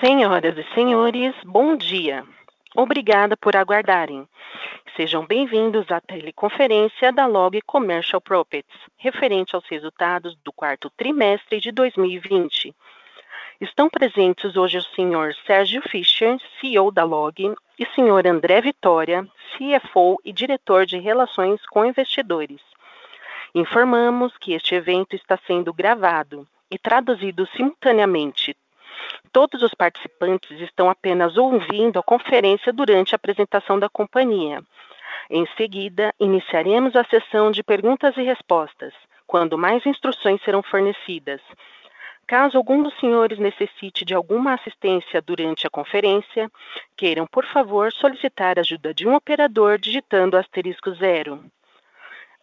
Senhoras 0.00 0.58
e 0.58 0.74
senhores, 0.74 1.34
bom 1.42 1.74
dia. 1.74 2.22
Obrigada 2.76 3.34
por 3.34 3.56
aguardarem. 3.56 4.28
Sejam 4.94 5.24
bem-vindos 5.24 5.90
à 5.90 6.02
teleconferência 6.02 7.10
da 7.10 7.24
Log 7.24 7.58
Commercial 7.62 8.20
Properties, 8.20 8.78
referente 8.98 9.56
aos 9.56 9.64
resultados 9.66 10.36
do 10.44 10.52
quarto 10.52 10.90
trimestre 10.90 11.60
de 11.60 11.72
2020. 11.72 12.74
Estão 13.58 13.88
presentes 13.88 14.54
hoje 14.54 14.76
o 14.76 14.82
senhor 14.82 15.34
Sérgio 15.46 15.80
Fischer, 15.88 16.36
CEO 16.60 16.90
da 16.90 17.04
Log, 17.04 17.54
e 17.78 17.86
senhor 17.94 18.26
André 18.26 18.60
Vitória, 18.60 19.26
CFO 19.56 20.18
e 20.22 20.30
diretor 20.30 20.84
de 20.84 20.98
Relações 20.98 21.64
com 21.70 21.86
Investidores. 21.86 22.60
Informamos 23.54 24.36
que 24.36 24.52
este 24.52 24.74
evento 24.74 25.16
está 25.16 25.38
sendo 25.46 25.72
gravado 25.72 26.46
e 26.70 26.78
traduzido 26.78 27.48
simultaneamente. 27.56 28.54
Todos 29.32 29.62
os 29.62 29.74
participantes 29.74 30.60
estão 30.60 30.88
apenas 30.88 31.36
ouvindo 31.36 31.98
a 31.98 32.02
conferência 32.02 32.72
durante 32.72 33.14
a 33.14 33.16
apresentação 33.16 33.78
da 33.78 33.88
companhia. 33.88 34.62
Em 35.28 35.46
seguida, 35.56 36.14
iniciaremos 36.20 36.94
a 36.94 37.04
sessão 37.04 37.50
de 37.50 37.62
perguntas 37.62 38.16
e 38.16 38.22
respostas, 38.22 38.94
quando 39.26 39.58
mais 39.58 39.84
instruções 39.84 40.40
serão 40.42 40.62
fornecidas. 40.62 41.40
Caso 42.26 42.56
algum 42.58 42.82
dos 42.82 42.98
senhores 42.98 43.38
necessite 43.38 44.04
de 44.04 44.14
alguma 44.14 44.54
assistência 44.54 45.22
durante 45.22 45.66
a 45.66 45.70
conferência, 45.70 46.50
queiram, 46.96 47.26
por 47.26 47.44
favor, 47.44 47.92
solicitar 47.92 48.58
a 48.58 48.62
ajuda 48.62 48.92
de 48.92 49.06
um 49.06 49.14
operador 49.14 49.78
digitando 49.78 50.36
asterisco 50.36 50.92
zero. 50.94 51.44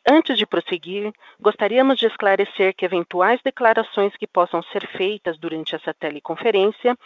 Antes 0.06 0.38
de 0.38 0.46
prosseguir, 0.46 1.14
gostaríamos 1.40 1.98
de 1.98 2.08
esclarecer 2.08 2.76
que 2.76 2.84
eventuais 2.84 3.40
declarações 3.42 4.14
que 4.18 4.28
possam 4.28 4.62
ser 4.64 4.86
feitas 4.86 5.38
durante 5.38 5.76
essa 5.76 5.94
teleconferência, 5.94 6.98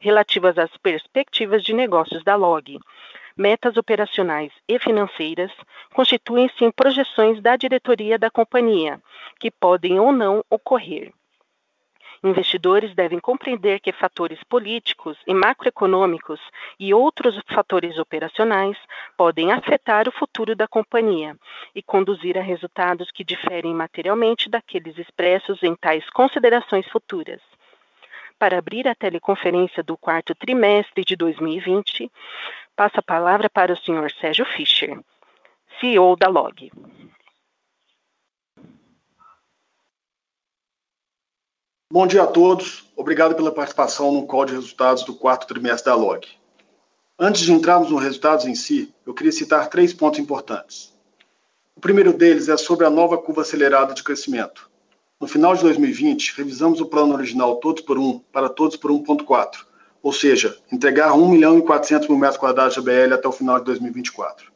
relativas 0.00 0.56
às 0.56 0.74
perspectivas 0.78 1.62
de 1.62 1.74
negócios 1.74 2.24
da 2.24 2.34
LOG, 2.34 2.78
metas 3.36 3.76
operacionais 3.76 4.50
e 4.66 4.78
financeiras, 4.78 5.52
constituem-se 5.92 6.64
em 6.64 6.70
projeções 6.70 7.42
da 7.42 7.56
diretoria 7.56 8.18
da 8.18 8.30
companhia, 8.30 9.02
que 9.38 9.50
podem 9.50 10.00
ou 10.00 10.10
não 10.10 10.42
ocorrer. 10.48 11.12
Investidores 12.26 12.92
devem 12.92 13.20
compreender 13.20 13.78
que 13.78 13.92
fatores 13.92 14.42
políticos 14.42 15.16
e 15.28 15.32
macroeconômicos 15.32 16.40
e 16.76 16.92
outros 16.92 17.40
fatores 17.46 17.96
operacionais 17.98 18.76
podem 19.16 19.52
afetar 19.52 20.08
o 20.08 20.10
futuro 20.10 20.56
da 20.56 20.66
companhia 20.66 21.36
e 21.72 21.80
conduzir 21.80 22.36
a 22.36 22.42
resultados 22.42 23.12
que 23.12 23.22
diferem 23.22 23.72
materialmente 23.72 24.50
daqueles 24.50 24.98
expressos 24.98 25.62
em 25.62 25.76
tais 25.76 26.10
considerações 26.10 26.84
futuras. 26.88 27.40
Para 28.36 28.58
abrir 28.58 28.88
a 28.88 28.94
teleconferência 28.96 29.84
do 29.84 29.96
quarto 29.96 30.34
trimestre 30.34 31.04
de 31.04 31.14
2020, 31.14 32.10
passo 32.74 32.98
a 32.98 33.02
palavra 33.02 33.48
para 33.48 33.72
o 33.72 33.76
Sr. 33.76 34.10
Sérgio 34.20 34.44
Fischer, 34.46 34.98
CEO 35.78 36.16
da 36.16 36.26
LOG. 36.28 36.72
Bom 41.88 42.04
dia 42.04 42.24
a 42.24 42.26
todos. 42.26 42.84
Obrigado 42.96 43.36
pela 43.36 43.52
participação 43.52 44.12
no 44.12 44.26
call 44.26 44.44
de 44.44 44.54
resultados 44.54 45.04
do 45.04 45.14
quarto 45.14 45.46
trimestre 45.46 45.84
da 45.84 45.94
LOG. 45.94 46.26
Antes 47.16 47.42
de 47.42 47.52
entrarmos 47.52 47.90
nos 47.90 48.02
resultados 48.02 48.44
em 48.44 48.56
si, 48.56 48.92
eu 49.06 49.14
queria 49.14 49.30
citar 49.30 49.68
três 49.68 49.94
pontos 49.94 50.18
importantes. 50.18 50.92
O 51.76 51.80
primeiro 51.80 52.12
deles 52.12 52.48
é 52.48 52.56
sobre 52.56 52.84
a 52.84 52.90
nova 52.90 53.16
curva 53.16 53.42
acelerada 53.42 53.94
de 53.94 54.02
crescimento. 54.02 54.68
No 55.20 55.28
final 55.28 55.54
de 55.54 55.62
2020, 55.62 56.34
revisamos 56.36 56.80
o 56.80 56.86
plano 56.86 57.14
original 57.14 57.54
Todos 57.60 57.82
por 57.82 57.96
Um 57.98 58.18
para 58.32 58.48
Todos 58.48 58.76
por 58.76 58.90
1.4, 58.90 59.64
ou 60.02 60.12
seja, 60.12 60.58
entregar 60.72 61.14
1 61.14 61.28
milhão 61.28 61.56
e 61.56 61.62
400 61.62 62.08
mil 62.08 62.18
metros 62.18 62.36
quadrados 62.36 62.74
de 62.74 62.80
ABL 62.80 63.14
até 63.14 63.28
o 63.28 63.32
final 63.32 63.60
de 63.60 63.64
2024. 63.64 64.50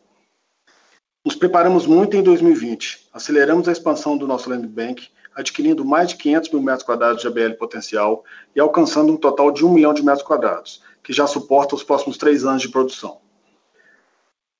Nos 1.24 1.36
preparamos 1.36 1.86
muito 1.86 2.16
em 2.16 2.24
2020, 2.24 3.08
aceleramos 3.12 3.68
a 3.68 3.72
expansão 3.72 4.18
do 4.18 4.26
nosso 4.26 4.50
land 4.50 4.66
bank 4.66 5.08
adquirindo 5.40 5.84
mais 5.84 6.10
de 6.10 6.16
500 6.16 6.50
mil 6.50 6.62
metros 6.62 6.84
quadrados 6.84 7.20
de 7.20 7.26
ABL 7.26 7.54
potencial 7.58 8.24
e 8.54 8.60
alcançando 8.60 9.12
um 9.12 9.16
total 9.16 9.50
de 9.50 9.64
1 9.64 9.72
milhão 9.72 9.94
de 9.94 10.04
metros 10.04 10.22
quadrados, 10.22 10.82
que 11.02 11.12
já 11.12 11.26
suporta 11.26 11.74
os 11.74 11.82
próximos 11.82 12.16
três 12.16 12.44
anos 12.44 12.62
de 12.62 12.68
produção. 12.68 13.18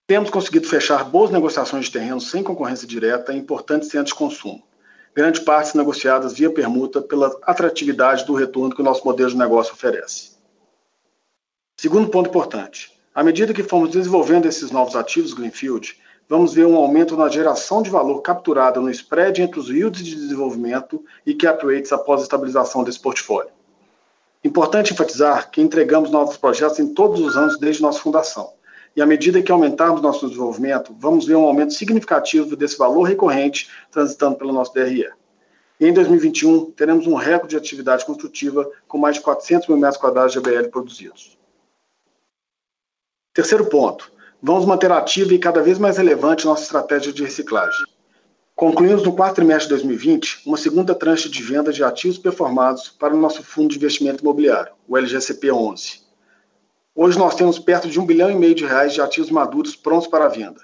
Temos 0.07 0.31
conseguido 0.31 0.67
fechar 0.67 1.05
boas 1.05 1.31
negociações 1.31 1.85
de 1.85 1.93
terrenos 1.93 2.31
sem 2.31 2.43
concorrência 2.43 2.87
direta 2.87 3.33
em 3.33 3.39
importantes 3.39 3.89
centros 3.89 4.13
de 4.13 4.19
consumo, 4.19 4.63
grande 5.15 5.41
parte 5.43 5.77
negociadas 5.77 6.33
via 6.33 6.51
permuta 6.51 7.01
pela 7.01 7.29
atratividade 7.43 8.25
do 8.25 8.35
retorno 8.35 8.75
que 8.75 8.81
o 8.81 8.85
nosso 8.85 9.05
modelo 9.05 9.31
de 9.31 9.37
negócio 9.37 9.75
oferece. 9.75 10.33
Segundo 11.79 12.11
ponto 12.11 12.29
importante, 12.29 12.93
à 13.15 13.23
medida 13.23 13.55
que 13.55 13.63
formos 13.63 13.91
desenvolvendo 13.91 14.47
esses 14.47 14.71
novos 14.71 14.97
ativos 14.97 15.33
Greenfield, 15.33 15.97
vamos 16.31 16.55
ver 16.55 16.65
um 16.65 16.77
aumento 16.77 17.17
na 17.17 17.29
geração 17.29 17.83
de 17.83 17.91
valor 17.91 18.23
capturada 18.23 18.81
no 18.81 18.89
spread 18.89 19.43
entre 19.43 19.59
os 19.59 19.69
yields 19.69 20.05
de 20.05 20.15
desenvolvimento 20.15 21.05
e 21.27 21.35
cap 21.35 21.67
rates 21.67 21.93
após 21.93 22.21
a 22.21 22.23
estabilização 22.23 22.85
desse 22.85 23.01
portfólio. 23.01 23.51
Importante 24.45 24.93
enfatizar 24.93 25.51
que 25.51 25.61
entregamos 25.61 26.09
novos 26.09 26.37
projetos 26.37 26.79
em 26.79 26.95
todos 26.95 27.21
os 27.21 27.37
anos 27.37 27.59
desde 27.59 27.83
nossa 27.83 27.99
fundação. 27.99 28.53
E 28.95 29.03
à 29.03 29.07
medida 29.07 29.43
que 29.43 29.51
aumentarmos 29.51 30.01
nosso 30.01 30.29
desenvolvimento, 30.29 30.95
vamos 30.97 31.27
ver 31.27 31.35
um 31.35 31.45
aumento 31.45 31.75
significativo 31.75 32.55
desse 32.55 32.79
valor 32.79 33.03
recorrente 33.03 33.69
transitando 33.91 34.37
pelo 34.37 34.53
nosso 34.53 34.73
DRE. 34.73 35.09
E 35.81 35.87
em 35.87 35.93
2021, 35.93 36.71
teremos 36.71 37.09
um 37.09 37.15
recorde 37.15 37.51
de 37.51 37.57
atividade 37.57 38.05
construtiva 38.05 38.71
com 38.87 38.99
mais 38.99 39.17
de 39.17 39.23
400 39.23 39.67
mil 39.67 39.79
metros 39.79 40.01
quadrados 40.01 40.33
de 40.33 40.39
ABL 40.39 40.69
produzidos. 40.71 41.37
Terceiro 43.35 43.67
ponto, 43.67 44.13
vamos 44.43 44.65
manter 44.65 44.91
ativa 44.91 45.35
e 45.35 45.39
cada 45.39 45.63
vez 45.63 45.79
mais 45.79 45.99
relevante 45.99 46.47
nossa 46.47 46.63
estratégia 46.63 47.13
de 47.13 47.23
reciclagem. 47.23 47.85
Concluímos 48.57 49.03
no 49.03 49.15
quarto 49.15 49.37
trimestre 49.37 49.65
de 49.65 49.75
2020 49.75 50.43
uma 50.47 50.57
segunda 50.57 50.95
tranche 50.95 51.29
de 51.29 51.43
venda 51.43 51.73
de 51.73 51.83
ativos 51.83 52.19
performados 52.19 52.89
para 52.89 53.15
o 53.15 53.19
nosso 53.19 53.43
fundo 53.43 53.71
de 53.71 53.77
investimento 53.77 54.23
imobiliário, 54.23 54.73
o 54.87 54.97
LGCP 54.97 55.51
11. 55.51 56.01
Hoje 56.95 57.19
nós 57.19 57.35
temos 57.35 57.59
perto 57.59 57.89
de 57.89 58.01
um 58.01 58.05
bilhão 58.05 58.31
e 58.31 58.35
meio 58.35 58.55
de 58.55 58.67
reais 58.67 58.93
de 58.93 59.01
ativos 59.01 59.31
maduros 59.31 59.77
prontos 59.77 60.09
para 60.09 60.29
venda. 60.29 60.61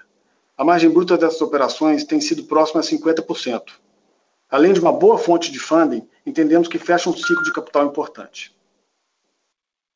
A 0.56 0.64
margem 0.64 0.90
bruta 0.90 1.16
dessas 1.16 1.40
operações 1.42 2.04
tem 2.04 2.20
sido 2.20 2.44
próxima 2.44 2.80
a 2.80 2.84
50%. 2.84 3.62
Além 4.50 4.72
de 4.72 4.80
uma 4.80 4.92
boa 4.92 5.18
fonte 5.18 5.52
de 5.52 5.58
funding, 5.58 6.06
entendemos 6.24 6.68
que 6.68 6.78
fecha 6.78 7.10
um 7.10 7.16
ciclo 7.16 7.42
de 7.42 7.52
capital 7.52 7.86
importante. 7.86 8.55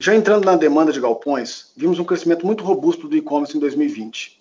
Já 0.03 0.15
entrando 0.15 0.47
na 0.47 0.57
demanda 0.57 0.91
de 0.93 0.99
galpões, 0.99 1.73
vimos 1.77 1.99
um 1.99 2.05
crescimento 2.05 2.47
muito 2.47 2.65
robusto 2.65 3.07
do 3.07 3.15
e-commerce 3.15 3.55
em 3.55 3.61
2020. 3.61 4.41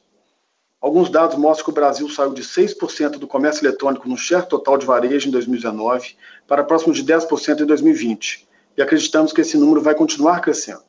Alguns 0.79 1.09
dados 1.09 1.35
mostram 1.35 1.65
que 1.65 1.71
o 1.71 1.73
Brasil 1.73 2.09
saiu 2.09 2.33
de 2.33 2.41
6% 2.41 3.17
do 3.17 3.27
comércio 3.27 3.67
eletrônico 3.67 4.07
no 4.07 4.15
share 4.15 4.47
total 4.47 4.77
de 4.77 4.85
varejo 4.85 5.27
em 5.27 5.31
2019 5.31 6.15
para 6.47 6.63
próximo 6.63 6.93
de 6.93 7.03
10% 7.03 7.59
em 7.59 7.65
2020, 7.65 8.47
e 8.77 8.81
acreditamos 8.81 9.33
que 9.33 9.41
esse 9.41 9.57
número 9.57 9.81
vai 9.81 9.93
continuar 9.93 10.39
crescendo. 10.39 10.81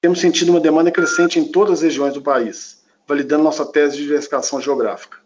Temos 0.00 0.20
sentido 0.20 0.50
uma 0.50 0.60
demanda 0.60 0.92
crescente 0.92 1.40
em 1.40 1.50
todas 1.50 1.78
as 1.78 1.82
regiões 1.82 2.14
do 2.14 2.22
país, 2.22 2.84
validando 3.08 3.42
nossa 3.42 3.66
tese 3.66 3.96
de 3.96 4.04
diversificação 4.04 4.60
geográfica. 4.60 5.18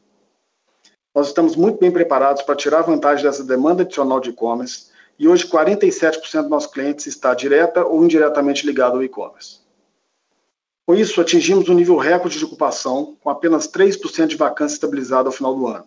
Nós 1.15 1.27
estamos 1.27 1.55
muito 1.55 1.79
bem 1.79 1.91
preparados 1.91 2.41
para 2.41 2.57
tirar 2.57 2.81
vantagem 2.81 3.27
dessa 3.27 3.45
demanda 3.45 3.83
adicional 3.83 4.21
de 4.21 4.31
e-commerce 4.31 4.96
e 5.19 5.27
hoje 5.27 5.47
47% 5.47 6.43
dos 6.43 6.51
nossos 6.51 6.71
clientes 6.71 7.07
está 7.07 7.35
direta 7.35 7.85
ou 7.85 8.05
indiretamente 8.05 8.67
ligado 8.67 8.97
ao 8.97 9.03
e-commerce. 9.03 9.61
Com 10.87 10.95
isso, 10.95 11.21
atingimos 11.21 11.69
um 11.69 11.75
nível 11.75 11.97
recorde 11.97 12.39
de 12.39 12.45
ocupação, 12.45 13.17
com 13.21 13.29
apenas 13.29 13.67
3% 13.67 14.27
de 14.29 14.37
vacância 14.37 14.75
estabilizada 14.75 15.29
ao 15.29 15.33
final 15.33 15.55
do 15.55 15.67
ano. 15.67 15.85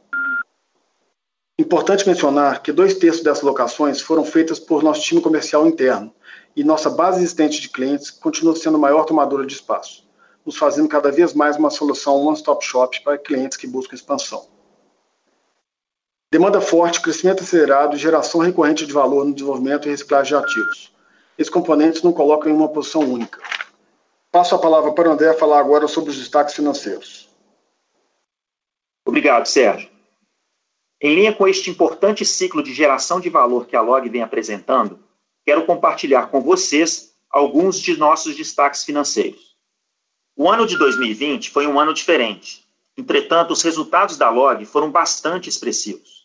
Importante 1.58 2.08
mencionar 2.08 2.62
que 2.62 2.72
dois 2.72 2.96
terços 2.96 3.24
dessas 3.24 3.44
locações 3.44 4.02
foram 4.02 4.26
feitas 4.26 4.60
por 4.60 4.84
nosso 4.84 5.02
time 5.02 5.22
comercial 5.22 5.66
interno 5.68 6.14
e 6.56 6.64
nossa 6.64 6.90
base 6.90 7.20
existente 7.20 7.62
de 7.62 7.70
clientes 7.70 8.10
continua 8.10 8.56
sendo 8.56 8.76
a 8.76 8.80
maior 8.80 9.06
tomadora 9.06 9.46
de 9.46 9.54
espaço, 9.54 10.06
nos 10.46 10.58
fazendo 10.58 10.90
cada 10.90 11.12
vez 11.12 11.34
mais 11.34 11.58
uma 11.58 11.70
solução 11.70 12.26
one-stop 12.26 12.66
shop 12.66 13.02
para 13.04 13.18
clientes 13.18 13.58
que 13.58 13.68
buscam 13.68 13.96
expansão. 13.96 14.48
Demanda 16.32 16.62
forte, 16.62 17.02
crescimento 17.02 17.42
acelerado 17.42 17.98
geração 17.98 18.42
recorrente 18.42 18.86
de 18.86 18.94
valor 18.94 19.26
no 19.26 19.34
desenvolvimento 19.34 19.88
e 19.88 19.92
reciclagem 19.92 20.38
de 20.38 20.44
ativos. 20.44 20.92
Esses 21.36 21.52
componentes 21.52 22.04
não 22.04 22.14
colocam 22.14 22.52
em 22.52 22.56
uma 22.56 22.70
posição 22.70 23.02
única. 23.02 23.42
Passo 24.32 24.54
a 24.54 24.60
palavra 24.60 24.92
para 24.92 25.10
o 25.10 25.12
André 25.12 25.34
falar 25.34 25.60
agora 25.60 25.88
sobre 25.88 26.12
os 26.12 26.18
destaques 26.18 26.54
financeiros. 26.54 27.28
Obrigado, 29.04 29.48
Sérgio. 29.48 29.90
Em 31.02 31.16
linha 31.16 31.34
com 31.34 31.48
este 31.48 31.72
importante 31.72 32.24
ciclo 32.24 32.62
de 32.62 32.76
geração 32.76 33.20
de 33.20 33.30
valor 33.30 33.66
que 33.66 33.76
a 33.76 33.82
Log 33.82 34.08
vem 34.08 34.22
apresentando, 34.22 35.00
quero 35.44 35.66
compartilhar 35.66 36.28
com 36.28 36.42
vocês 36.42 37.16
alguns 37.32 37.80
de 37.80 37.98
nossos 37.98 38.36
destaques 38.36 38.84
financeiros. 38.84 39.56
O 40.36 40.48
ano 40.48 40.68
de 40.68 40.78
2020 40.78 41.50
foi 41.50 41.66
um 41.66 41.80
ano 41.80 41.94
diferente. 41.94 42.64
Entretanto, 42.96 43.52
os 43.52 43.64
resultados 43.64 44.16
da 44.16 44.30
Log 44.30 44.64
foram 44.66 44.92
bastante 44.92 45.50
expressivos. 45.50 46.19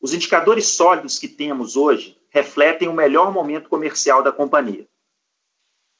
Os 0.00 0.14
indicadores 0.14 0.68
sólidos 0.68 1.18
que 1.18 1.28
temos 1.28 1.76
hoje 1.76 2.16
refletem 2.30 2.88
o 2.88 2.92
melhor 2.92 3.32
momento 3.32 3.68
comercial 3.68 4.22
da 4.22 4.32
companhia. 4.32 4.88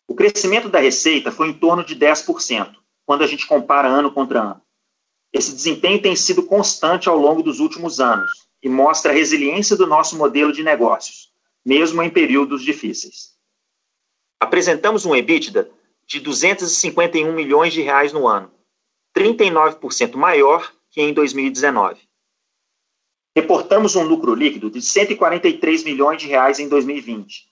O 0.08 0.14
crescimento 0.14 0.68
da 0.68 0.80
receita 0.80 1.30
foi 1.30 1.48
em 1.48 1.52
torno 1.52 1.84
de 1.84 1.94
10%, 1.94 2.74
quando 3.04 3.22
a 3.22 3.26
gente 3.26 3.46
compara 3.46 3.88
ano 3.88 4.10
contra 4.10 4.40
ano. 4.40 4.62
Esse 5.32 5.54
desempenho 5.54 6.00
tem 6.00 6.16
sido 6.16 6.46
constante 6.46 7.08
ao 7.08 7.16
longo 7.16 7.42
dos 7.42 7.60
últimos 7.60 8.00
anos 8.00 8.48
e 8.62 8.68
mostra 8.68 9.12
a 9.12 9.14
resiliência 9.14 9.76
do 9.76 9.86
nosso 9.86 10.16
modelo 10.16 10.52
de 10.52 10.62
negócios, 10.62 11.32
mesmo 11.64 12.02
em 12.02 12.10
períodos 12.10 12.62
difíceis. 12.62 13.34
Apresentamos 14.40 15.04
um 15.04 15.14
EBITDA 15.14 15.70
de 16.06 16.20
251 16.20 17.32
milhões 17.32 17.72
de 17.72 17.82
reais 17.82 18.12
no 18.12 18.26
ano, 18.26 18.50
39% 19.16 20.16
maior 20.16 20.72
que 20.90 21.00
em 21.00 21.12
2019. 21.12 22.09
Reportamos 23.36 23.94
um 23.94 24.02
lucro 24.02 24.34
líquido 24.34 24.70
de 24.70 24.82
143 24.82 25.84
milhões 25.84 26.20
de 26.20 26.26
reais 26.26 26.58
em 26.58 26.68
2020, 26.68 27.48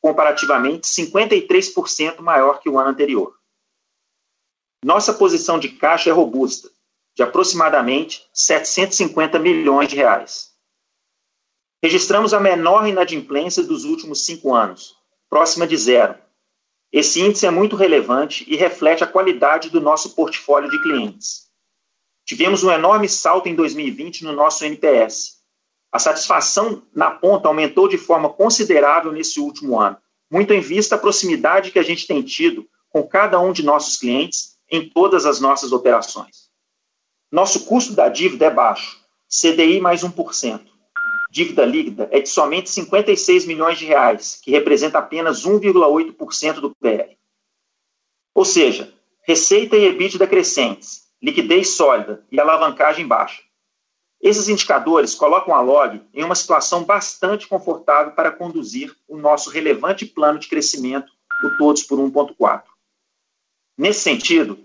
comparativamente 0.00 0.86
53% 0.86 2.20
maior 2.20 2.60
que 2.60 2.68
o 2.68 2.78
ano 2.78 2.90
anterior. 2.90 3.34
Nossa 4.84 5.14
posição 5.14 5.58
de 5.58 5.70
caixa 5.70 6.10
é 6.10 6.12
robusta, 6.12 6.68
de 7.14 7.22
aproximadamente 7.22 8.28
750 8.32 9.38
milhões 9.38 9.88
de 9.88 9.96
reais. 9.96 10.52
Registramos 11.82 12.34
a 12.34 12.40
menor 12.40 12.86
inadimplência 12.86 13.62
dos 13.62 13.84
últimos 13.84 14.26
cinco 14.26 14.54
anos, 14.54 14.96
próxima 15.30 15.66
de 15.66 15.76
zero. 15.76 16.16
Esse 16.92 17.20
índice 17.20 17.46
é 17.46 17.50
muito 17.50 17.74
relevante 17.74 18.44
e 18.46 18.54
reflete 18.54 19.02
a 19.02 19.06
qualidade 19.06 19.70
do 19.70 19.80
nosso 19.80 20.14
portfólio 20.14 20.70
de 20.70 20.80
clientes. 20.82 21.50
Tivemos 22.32 22.64
um 22.64 22.72
enorme 22.72 23.10
salto 23.10 23.46
em 23.46 23.54
2020 23.54 24.24
no 24.24 24.32
nosso 24.32 24.64
NPS. 24.64 25.42
A 25.92 25.98
satisfação 25.98 26.82
na 26.94 27.10
ponta 27.10 27.46
aumentou 27.46 27.86
de 27.86 27.98
forma 27.98 28.30
considerável 28.30 29.12
nesse 29.12 29.38
último 29.38 29.78
ano, 29.78 29.98
muito 30.30 30.54
em 30.54 30.60
vista 30.60 30.94
a 30.94 30.98
proximidade 30.98 31.70
que 31.70 31.78
a 31.78 31.82
gente 31.82 32.06
tem 32.06 32.22
tido 32.22 32.66
com 32.88 33.06
cada 33.06 33.38
um 33.38 33.52
de 33.52 33.62
nossos 33.62 33.98
clientes 33.98 34.56
em 34.70 34.88
todas 34.88 35.26
as 35.26 35.42
nossas 35.42 35.72
operações. 35.72 36.48
Nosso 37.30 37.66
custo 37.66 37.92
da 37.92 38.08
dívida 38.08 38.46
é 38.46 38.50
baixo, 38.50 38.98
CDI 39.28 39.78
mais 39.78 40.02
1%. 40.02 40.62
Dívida 41.30 41.66
líquida 41.66 42.08
é 42.10 42.18
de 42.18 42.30
somente 42.30 42.70
56 42.70 43.44
milhões 43.44 43.78
de 43.78 43.84
reais, 43.84 44.40
que 44.42 44.50
representa 44.50 45.00
apenas 45.00 45.44
1,8% 45.44 46.60
do 46.60 46.74
PR. 46.76 47.14
Ou 48.34 48.46
seja, 48.46 48.90
receita 49.22 49.76
e 49.76 49.84
EBITDA 49.84 50.26
crescentes, 50.26 51.01
liquidez 51.22 51.76
sólida 51.76 52.26
e 52.32 52.40
alavancagem 52.40 53.06
baixa. 53.06 53.42
Esses 54.20 54.48
indicadores 54.48 55.14
colocam 55.14 55.54
a 55.54 55.60
Log 55.60 56.02
em 56.12 56.24
uma 56.24 56.34
situação 56.34 56.84
bastante 56.84 57.46
confortável 57.46 58.12
para 58.12 58.30
conduzir 58.30 58.94
o 59.08 59.16
nosso 59.16 59.48
relevante 59.48 60.04
plano 60.04 60.38
de 60.38 60.48
crescimento, 60.48 61.12
o 61.44 61.56
Todos 61.56 61.82
por 61.82 61.98
1.4. 61.98 62.62
Nesse 63.76 64.00
sentido, 64.00 64.58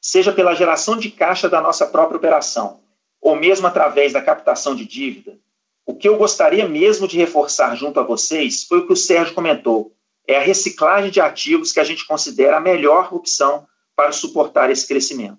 seja 0.00 0.32
pela 0.32 0.54
geração 0.54 0.96
de 0.96 1.10
caixa 1.10 1.48
da 1.48 1.60
nossa 1.60 1.86
própria 1.86 2.16
operação, 2.16 2.80
ou 3.20 3.36
mesmo 3.36 3.66
através 3.66 4.12
da 4.12 4.22
captação 4.22 4.74
de 4.74 4.84
dívida, 4.84 5.38
o 5.86 5.94
que 5.94 6.08
eu 6.08 6.16
gostaria 6.16 6.68
mesmo 6.68 7.08
de 7.08 7.16
reforçar 7.16 7.74
junto 7.74 8.00
a 8.00 8.02
vocês 8.02 8.64
foi 8.64 8.78
o 8.78 8.86
que 8.86 8.92
o 8.92 8.96
Sérgio 8.96 9.34
comentou: 9.34 9.94
é 10.26 10.36
a 10.36 10.42
reciclagem 10.42 11.10
de 11.10 11.20
ativos 11.20 11.72
que 11.72 11.80
a 11.80 11.84
gente 11.84 12.06
considera 12.06 12.56
a 12.58 12.60
melhor 12.60 13.12
opção 13.14 13.66
para 13.96 14.12
suportar 14.12 14.70
esse 14.70 14.86
crescimento. 14.86 15.38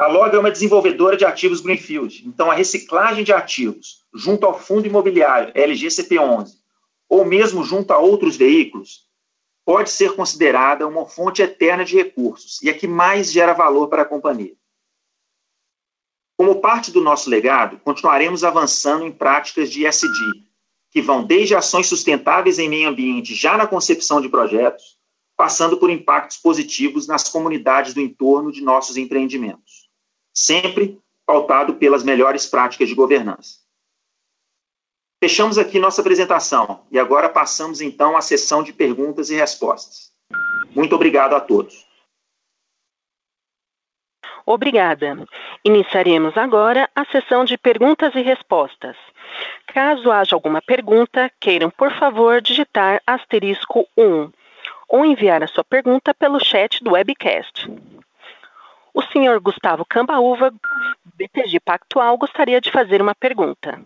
A 0.00 0.06
Log 0.06 0.34
é 0.34 0.38
uma 0.38 0.50
desenvolvedora 0.50 1.14
de 1.14 1.26
ativos 1.26 1.60
Greenfield, 1.60 2.26
então 2.26 2.50
a 2.50 2.54
reciclagem 2.54 3.22
de 3.22 3.34
ativos 3.34 4.02
junto 4.14 4.46
ao 4.46 4.58
fundo 4.58 4.86
imobiliário 4.86 5.52
LGCP11 5.52 6.52
ou 7.06 7.22
mesmo 7.22 7.62
junto 7.62 7.92
a 7.92 7.98
outros 7.98 8.34
veículos 8.34 9.06
pode 9.62 9.90
ser 9.90 10.16
considerada 10.16 10.88
uma 10.88 11.04
fonte 11.04 11.42
eterna 11.42 11.84
de 11.84 11.96
recursos 11.96 12.62
e 12.62 12.70
a 12.70 12.74
que 12.74 12.86
mais 12.88 13.30
gera 13.30 13.52
valor 13.52 13.88
para 13.88 14.00
a 14.00 14.06
companhia. 14.06 14.54
Como 16.34 16.62
parte 16.62 16.90
do 16.90 17.02
nosso 17.02 17.28
legado, 17.28 17.78
continuaremos 17.80 18.42
avançando 18.42 19.04
em 19.04 19.12
práticas 19.12 19.70
de 19.70 19.86
ESG, 19.86 20.08
que 20.90 21.02
vão 21.02 21.24
desde 21.24 21.54
ações 21.54 21.88
sustentáveis 21.88 22.58
em 22.58 22.70
meio 22.70 22.88
ambiente 22.88 23.34
já 23.34 23.54
na 23.54 23.66
concepção 23.66 24.18
de 24.18 24.30
projetos, 24.30 24.98
passando 25.40 25.78
por 25.78 25.88
impactos 25.88 26.36
positivos 26.36 27.06
nas 27.06 27.28
comunidades 27.28 27.94
do 27.94 28.00
entorno 28.02 28.52
de 28.52 28.60
nossos 28.60 28.98
empreendimentos, 28.98 29.79
sempre 30.34 31.00
pautado 31.26 31.74
pelas 31.74 32.02
melhores 32.02 32.46
práticas 32.46 32.88
de 32.88 32.94
governança. 32.94 33.58
Fechamos 35.22 35.58
aqui 35.58 35.78
nossa 35.78 36.00
apresentação 36.00 36.86
e 36.90 36.98
agora 36.98 37.28
passamos 37.28 37.80
então 37.80 38.16
à 38.16 38.22
sessão 38.22 38.62
de 38.62 38.72
perguntas 38.72 39.28
e 39.30 39.36
respostas. 39.36 40.10
Muito 40.74 40.94
obrigado 40.94 41.34
a 41.34 41.40
todos. 41.40 41.86
Obrigada. 44.46 45.16
Iniciaremos 45.64 46.36
agora 46.36 46.88
a 46.94 47.04
sessão 47.04 47.44
de 47.44 47.58
perguntas 47.58 48.14
e 48.14 48.22
respostas. 48.22 48.96
Caso 49.66 50.10
haja 50.10 50.34
alguma 50.34 50.60
pergunta, 50.62 51.30
queiram, 51.38 51.70
por 51.70 51.92
favor, 51.92 52.40
digitar 52.40 53.00
asterisco 53.06 53.86
1 53.96 54.32
ou 54.88 55.04
enviar 55.04 55.42
a 55.42 55.46
sua 55.46 55.62
pergunta 55.62 56.12
pelo 56.14 56.42
chat 56.42 56.82
do 56.82 56.92
webcast. 56.92 57.68
O 58.92 59.02
senhor 59.02 59.40
Gustavo 59.40 59.84
Cambaúva, 59.84 60.52
BTG 61.16 61.60
Pactual, 61.60 62.18
gostaria 62.18 62.60
de 62.60 62.70
fazer 62.70 63.00
uma 63.00 63.14
pergunta. 63.14 63.80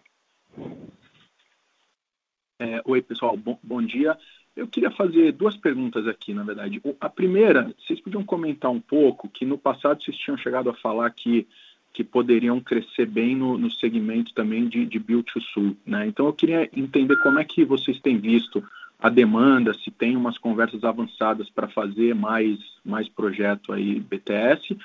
É, 2.59 2.81
oi, 2.85 3.03
pessoal, 3.03 3.37
bom, 3.37 3.59
bom, 3.63 3.83
dia. 3.83 4.17
Eu 4.57 4.69
queria 4.69 4.91
fazer 4.91 5.33
duas 5.33 5.57
perguntas 5.57 6.07
aqui, 6.07 6.33
na 6.33 6.45
verdade. 6.45 6.81
A 7.01 7.09
primeira, 7.09 7.75
vocês 7.79 8.01
podiam 8.01 8.25
comentar 8.25 8.71
um 8.71 8.81
pouco 8.81 9.29
que 9.29 9.45
no 9.45 9.59
passado 9.59 10.03
vocês 10.03 10.17
tinham 10.17 10.39
chegado 10.39 10.71
a 10.71 10.75
falar 10.75 11.11
que, 11.11 11.47
que 11.93 12.05
poderiam 12.05 12.61
crescer 12.61 13.07
bem 13.07 13.35
no, 13.35 13.59
no 13.59 13.71
segmento 13.71 14.33
também 14.33 14.69
de, 14.69 14.87
de 14.87 14.99
Build 14.99 15.25
to 15.33 15.41
Sul. 15.41 15.77
Né? 15.85 16.07
Então 16.07 16.27
eu 16.27 16.33
queria 16.33 16.71
entender 16.73 17.17
como 17.17 17.39
é 17.39 17.45
que 17.45 17.65
vocês 17.65 18.01
têm 18.01 18.17
visto 18.17 18.65
a 18.99 19.09
demanda, 19.09 19.75
se 19.75 19.91
tem 19.91 20.17
umas 20.17 20.39
conversas 20.39 20.85
avançadas 20.85 21.51
para 21.51 21.69
fazer 21.69 22.15
mais, 22.15 22.59
mais 22.85 23.09
projeto 23.09 23.73
aí 23.73 24.01
BTS. 24.01 24.77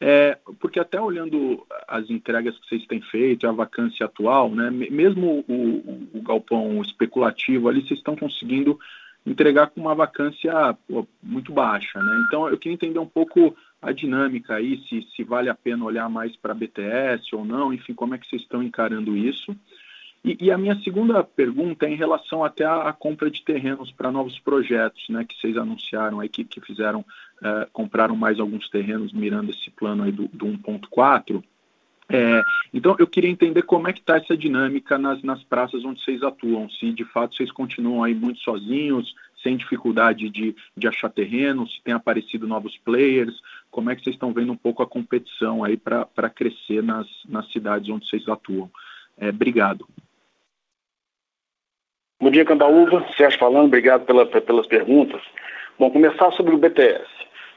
É, 0.00 0.38
porque 0.60 0.78
até 0.78 1.00
olhando 1.00 1.66
as 1.88 2.08
entregas 2.08 2.56
que 2.58 2.68
vocês 2.68 2.86
têm 2.86 3.00
feito, 3.00 3.48
a 3.48 3.52
vacância 3.52 4.06
atual, 4.06 4.48
né, 4.48 4.70
mesmo 4.70 5.44
o, 5.48 5.52
o, 5.52 6.08
o 6.18 6.22
galpão 6.22 6.80
especulativo 6.80 7.68
ali, 7.68 7.80
vocês 7.80 7.98
estão 7.98 8.14
conseguindo 8.14 8.78
entregar 9.26 9.68
com 9.68 9.80
uma 9.80 9.94
vacância 9.94 10.76
pô, 10.86 11.06
muito 11.22 11.52
baixa. 11.52 12.00
Né? 12.00 12.24
Então, 12.26 12.48
eu 12.48 12.56
queria 12.56 12.74
entender 12.74 12.98
um 12.98 13.06
pouco 13.06 13.56
a 13.82 13.92
dinâmica 13.92 14.54
aí, 14.54 14.80
se, 14.88 15.06
se 15.14 15.22
vale 15.22 15.48
a 15.48 15.54
pena 15.54 15.84
olhar 15.84 16.08
mais 16.08 16.34
para 16.36 16.54
BTS 16.54 17.34
ou 17.34 17.44
não, 17.44 17.72
enfim, 17.72 17.94
como 17.94 18.14
é 18.14 18.18
que 18.18 18.26
vocês 18.28 18.42
estão 18.42 18.62
encarando 18.62 19.16
isso. 19.16 19.54
E, 20.24 20.36
e, 20.40 20.50
a 20.50 20.58
minha 20.58 20.74
segunda 20.82 21.22
pergunta 21.22 21.86
é 21.86 21.90
em 21.90 21.96
relação 21.96 22.44
até 22.44 22.64
à, 22.64 22.92
compra 22.92 23.30
de 23.30 23.42
terrenos 23.42 23.92
para 23.92 24.10
novos 24.10 24.38
projetos, 24.40 25.08
né, 25.08 25.24
que 25.24 25.38
vocês 25.40 25.56
anunciaram 25.56 26.20
aí, 26.20 26.28
que, 26.28 26.44
que 26.44 26.60
fizeram, 26.60 27.00
uh, 27.00 27.70
compraram 27.72 28.16
mais 28.16 28.40
alguns 28.40 28.68
terrenos 28.68 29.12
mirando 29.12 29.50
esse 29.50 29.70
plano 29.70 30.02
aí 30.02 30.12
do, 30.12 30.28
do 30.28 30.46
1.4. 30.46 31.42
É, 32.10 32.42
então, 32.72 32.96
eu 32.98 33.06
queria 33.06 33.30
entender 33.30 33.62
como 33.62 33.86
é 33.86 33.92
que 33.92 34.00
está 34.00 34.16
essa 34.16 34.36
dinâmica 34.36 34.96
nas, 34.96 35.22
nas 35.22 35.42
praças 35.44 35.84
onde 35.84 36.02
vocês 36.02 36.22
atuam, 36.22 36.68
se 36.70 36.90
de 36.92 37.04
fato 37.04 37.36
vocês 37.36 37.52
continuam 37.52 38.02
aí 38.02 38.14
muito 38.14 38.40
sozinhos, 38.40 39.14
sem 39.42 39.56
dificuldade 39.56 40.28
de, 40.30 40.56
de 40.76 40.88
achar 40.88 41.10
terreno, 41.10 41.68
se 41.68 41.82
tem 41.82 41.94
aparecido 41.94 42.46
novos 42.46 42.76
players, 42.78 43.40
como 43.70 43.90
é 43.90 43.94
que 43.94 44.02
vocês 44.02 44.16
estão 44.16 44.32
vendo 44.32 44.52
um 44.52 44.56
pouco 44.56 44.82
a 44.82 44.86
competição 44.86 45.62
aí 45.62 45.76
para 45.76 46.30
crescer 46.30 46.82
nas, 46.82 47.06
nas 47.28 47.50
cidades 47.52 47.88
onde 47.90 48.08
vocês 48.08 48.26
atuam. 48.26 48.70
É, 49.16 49.28
obrigado. 49.28 49.86
Bom 52.20 52.32
dia, 52.32 52.44
Cambaúva. 52.44 53.06
Sérgio 53.16 53.38
falando, 53.38 53.66
obrigado 53.66 54.04
pela, 54.04 54.26
pelas 54.26 54.66
perguntas. 54.66 55.22
Bom, 55.78 55.88
começar 55.88 56.32
sobre 56.32 56.52
o 56.52 56.58
BTS. 56.58 57.06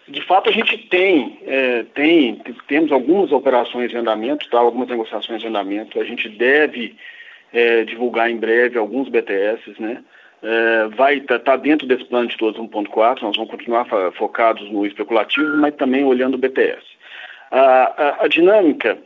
De 0.08 0.22
fato, 0.22 0.50
a 0.50 0.54
gente 0.54 0.78
tem, 0.88 1.40
é, 1.48 1.84
tem 1.96 2.40
temos 2.68 2.92
algumas 2.92 3.32
operações 3.32 3.92
em 3.92 3.98
andamento, 3.98 4.48
tá? 4.52 4.60
algumas 4.60 4.88
negociações 4.88 5.44
em 5.44 5.48
andamento. 5.48 6.00
A 6.00 6.04
gente 6.04 6.30
deve 6.30 6.96
é, 7.52 7.84
divulgar 7.86 8.30
em 8.30 8.38
breve 8.38 8.78
alguns 8.78 9.10
BTS, 9.10 9.74
né? 9.80 10.04
É, 10.44 10.88
vai 10.96 11.16
estar 11.18 11.40
tá, 11.40 11.54
tá 11.54 11.58
dentro 11.58 11.88
desse 11.88 12.06
plano 12.06 12.28
de 12.28 12.38
todos 12.38 12.62
1.4, 12.62 13.22
nós 13.22 13.36
vamos 13.36 13.50
continuar 13.50 13.88
focados 14.14 14.70
no 14.72 14.86
especulativo, 14.86 15.58
mas 15.58 15.74
também 15.74 16.04
olhando 16.04 16.36
o 16.36 16.38
BTS. 16.38 16.84
A, 17.50 17.60
a, 17.60 18.26
a 18.26 18.28
dinâmica 18.28 18.98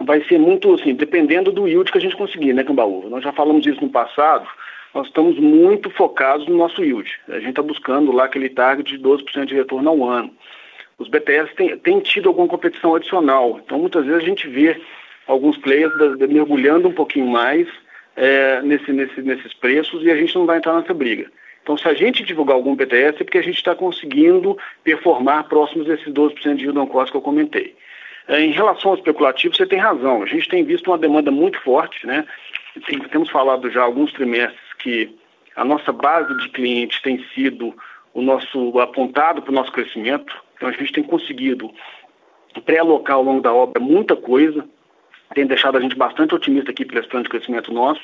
vai 0.00 0.22
ser 0.24 0.38
muito 0.38 0.74
assim, 0.74 0.94
dependendo 0.94 1.50
do 1.50 1.66
yield 1.66 1.90
que 1.90 1.98
a 1.98 2.00
gente 2.00 2.16
conseguir, 2.16 2.52
né, 2.52 2.64
Cambaúva? 2.64 3.08
Nós 3.08 3.22
já 3.22 3.32
falamos 3.32 3.66
isso 3.66 3.80
no 3.80 3.90
passado, 3.90 4.46
nós 4.94 5.08
estamos 5.08 5.38
muito 5.38 5.90
focados 5.90 6.46
no 6.46 6.56
nosso 6.56 6.82
yield. 6.82 7.10
A 7.28 7.40
gente 7.40 7.50
está 7.50 7.62
buscando 7.62 8.12
lá 8.12 8.24
aquele 8.24 8.48
target 8.48 8.96
de 8.96 9.02
12% 9.02 9.46
de 9.46 9.54
retorno 9.54 9.90
ao 9.90 10.04
ano. 10.04 10.30
Os 10.96 11.08
BTS 11.08 11.52
têm, 11.56 11.76
têm 11.78 11.98
tido 11.98 12.28
alguma 12.28 12.46
competição 12.46 12.94
adicional, 12.94 13.60
então 13.64 13.80
muitas 13.80 14.06
vezes 14.06 14.22
a 14.22 14.26
gente 14.26 14.46
vê 14.48 14.80
alguns 15.26 15.56
players 15.58 15.92
da, 15.98 16.14
da, 16.14 16.26
mergulhando 16.28 16.88
um 16.88 16.92
pouquinho 16.92 17.26
mais 17.26 17.66
é, 18.14 18.62
nesse, 18.62 18.92
nesse, 18.92 19.20
nesses 19.20 19.52
preços 19.54 20.04
e 20.04 20.10
a 20.10 20.16
gente 20.16 20.34
não 20.36 20.46
vai 20.46 20.58
entrar 20.58 20.78
nessa 20.78 20.94
briga. 20.94 21.28
Então, 21.64 21.76
se 21.76 21.88
a 21.88 21.94
gente 21.94 22.22
divulgar 22.22 22.54
algum 22.54 22.76
BTS, 22.76 23.20
é 23.20 23.24
porque 23.24 23.38
a 23.38 23.42
gente 23.42 23.56
está 23.56 23.74
conseguindo 23.74 24.56
performar 24.84 25.48
próximos 25.48 25.86
desses 25.86 26.06
12% 26.06 26.56
de 26.56 26.64
yield 26.64 26.78
on 26.78 26.86
cost 26.86 27.10
que 27.10 27.16
eu 27.16 27.22
comentei. 27.22 27.74
É, 28.28 28.40
em 28.40 28.52
relação 28.52 28.92
ao 28.92 28.96
especulativo, 28.96 29.56
você 29.56 29.66
tem 29.66 29.78
razão. 29.78 30.22
A 30.22 30.26
gente 30.26 30.48
tem 30.48 30.62
visto 30.62 30.88
uma 30.88 30.98
demanda 30.98 31.30
muito 31.30 31.58
forte, 31.62 32.06
né? 32.06 32.24
Tem, 32.86 32.98
temos 33.00 33.30
falado 33.30 33.70
já 33.70 33.82
alguns 33.82 34.12
trimestres 34.12 34.63
que 34.84 35.16
a 35.56 35.64
nossa 35.64 35.90
base 35.90 36.36
de 36.36 36.50
clientes 36.50 37.00
tem 37.00 37.24
sido 37.34 37.74
o 38.12 38.20
nosso 38.20 38.78
apontado 38.78 39.40
para 39.40 39.50
o 39.50 39.54
nosso 39.54 39.72
crescimento. 39.72 40.36
Então, 40.54 40.68
a 40.68 40.72
gente 40.72 40.92
tem 40.92 41.02
conseguido 41.02 41.70
pré-alocar 42.66 43.16
ao 43.16 43.22
longo 43.22 43.40
da 43.40 43.52
obra 43.52 43.82
muita 43.82 44.14
coisa, 44.14 44.64
tem 45.34 45.46
deixado 45.46 45.78
a 45.78 45.80
gente 45.80 45.96
bastante 45.96 46.34
otimista 46.34 46.70
aqui 46.70 46.84
pelo 46.84 47.08
plano 47.08 47.24
de 47.24 47.30
crescimento 47.30 47.72
nosso. 47.72 48.02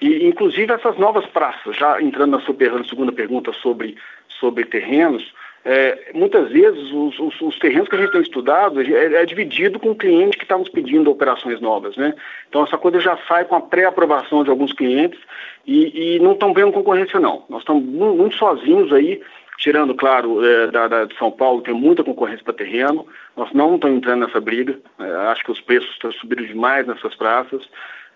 E, 0.00 0.24
inclusive, 0.26 0.72
essas 0.72 0.96
novas 0.96 1.26
praças, 1.26 1.76
já 1.76 2.00
entrando 2.00 2.30
na 2.30 2.40
sua 2.40 2.54
segunda 2.88 3.12
pergunta 3.12 3.52
sobre, 3.52 3.96
sobre 4.28 4.64
terrenos, 4.64 5.34
é, 5.62 6.12
muitas 6.14 6.50
vezes 6.50 6.90
os, 6.90 7.18
os, 7.18 7.40
os, 7.42 7.58
terrenos 7.58 7.86
que 7.86 7.94
a 7.94 7.98
gente 7.98 8.12
tem 8.12 8.22
estudado 8.22 8.80
é, 8.80 9.14
é 9.14 9.26
dividido 9.26 9.78
com 9.78 9.90
o 9.90 9.94
cliente 9.94 10.38
que 10.38 10.44
está 10.44 10.56
nos 10.56 10.70
pedindo 10.70 11.10
operações 11.10 11.60
novas, 11.60 11.96
né? 11.96 12.14
Então 12.48 12.64
essa 12.64 12.78
coisa 12.78 12.98
já 12.98 13.18
sai 13.28 13.44
com 13.44 13.54
a 13.54 13.60
pré-aprovação 13.60 14.42
de 14.42 14.48
alguns 14.48 14.72
clientes 14.72 15.20
e, 15.70 16.16
e 16.16 16.18
não 16.18 16.32
estão 16.32 16.52
vendo 16.52 16.72
concorrência 16.72 17.20
não. 17.20 17.44
Nós 17.48 17.60
estamos 17.60 17.84
muito 17.84 18.34
sozinhos 18.36 18.92
aí, 18.92 19.20
tirando, 19.56 19.94
claro, 19.94 20.44
é, 20.44 20.66
da, 20.66 20.88
da, 20.88 21.04
de 21.04 21.16
São 21.16 21.30
Paulo, 21.30 21.62
tem 21.62 21.72
muita 21.72 22.02
concorrência 22.02 22.44
para 22.44 22.54
terreno, 22.54 23.06
nós 23.36 23.52
não 23.52 23.76
estamos 23.76 23.98
entrando 23.98 24.26
nessa 24.26 24.40
briga, 24.40 24.76
é, 24.98 25.04
acho 25.30 25.44
que 25.44 25.52
os 25.52 25.60
preços 25.60 25.90
estão 25.90 26.10
subindo 26.12 26.44
demais 26.46 26.86
nessas 26.86 27.14
praças, 27.14 27.62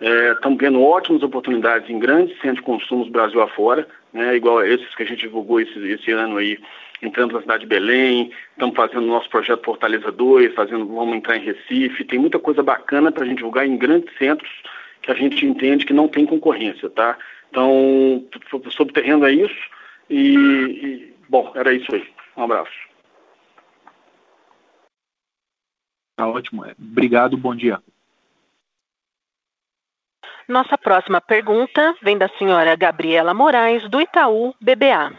Estamos 0.01 0.61
é, 0.61 0.65
vendo 0.67 0.83
ótimas 0.83 1.23
oportunidades 1.23 1.89
em 1.89 2.01
grandes 2.01 2.35
centros 2.41 2.57
de 2.57 2.63
consumo 2.63 3.05
do 3.05 3.13
Brasil 3.13 3.41
afora, 3.41 3.87
né, 4.13 4.35
igual 4.35 4.65
esses 4.65 4.93
que 4.97 5.05
a 5.05 5.07
gente 5.07 5.21
divulgou 5.21 5.61
esse, 5.61 5.79
esse 5.89 6.11
ano 6.11 6.37
aí, 6.37 6.59
entrando 7.01 7.35
na 7.35 7.41
cidade 7.41 7.61
de 7.61 7.69
Belém, 7.69 8.33
estamos 8.51 8.75
fazendo 8.75 9.07
nosso 9.07 9.31
projeto 9.31 9.65
Fortaleza 9.65 10.11
2, 10.11 10.53
fazendo, 10.55 10.87
vamos 10.87 11.17
entrar 11.17 11.37
em 11.37 11.45
Recife, 11.45 12.05
tem 12.05 12.19
muita 12.19 12.41
coisa 12.41 12.63
bacana 12.63 13.13
para 13.13 13.23
a 13.23 13.27
gente 13.27 13.37
divulgar 13.37 13.65
em 13.65 13.77
grandes 13.77 14.13
centros 14.19 14.51
que 15.01 15.13
a 15.13 15.15
gente 15.15 15.47
entende 15.47 15.85
que 15.85 15.93
não 15.93 16.09
tem 16.09 16.27
concorrência, 16.27 16.91
tá? 16.91 17.17
Então, 17.55 18.27
sobre 18.73 18.91
o 18.91 18.93
terreno 18.93 19.25
é 19.25 19.33
isso 19.33 19.71
e, 20.11 20.35
e 20.35 21.17
bom, 21.29 21.53
era 21.55 21.73
isso 21.73 21.95
aí. 21.95 22.13
Um 22.37 22.43
abraço. 22.43 22.73
Tá 26.17 26.27
ótimo. 26.27 26.65
Obrigado, 26.77 27.37
bom 27.37 27.55
dia. 27.55 27.81
Nossa 30.49 30.77
próxima 30.77 31.21
pergunta 31.21 31.95
vem 32.03 32.19
da 32.19 32.29
senhora 32.31 32.75
Gabriela 32.75 33.33
Moraes, 33.33 33.89
do 33.89 34.01
Itaú 34.01 34.53
BBA. 34.61 35.13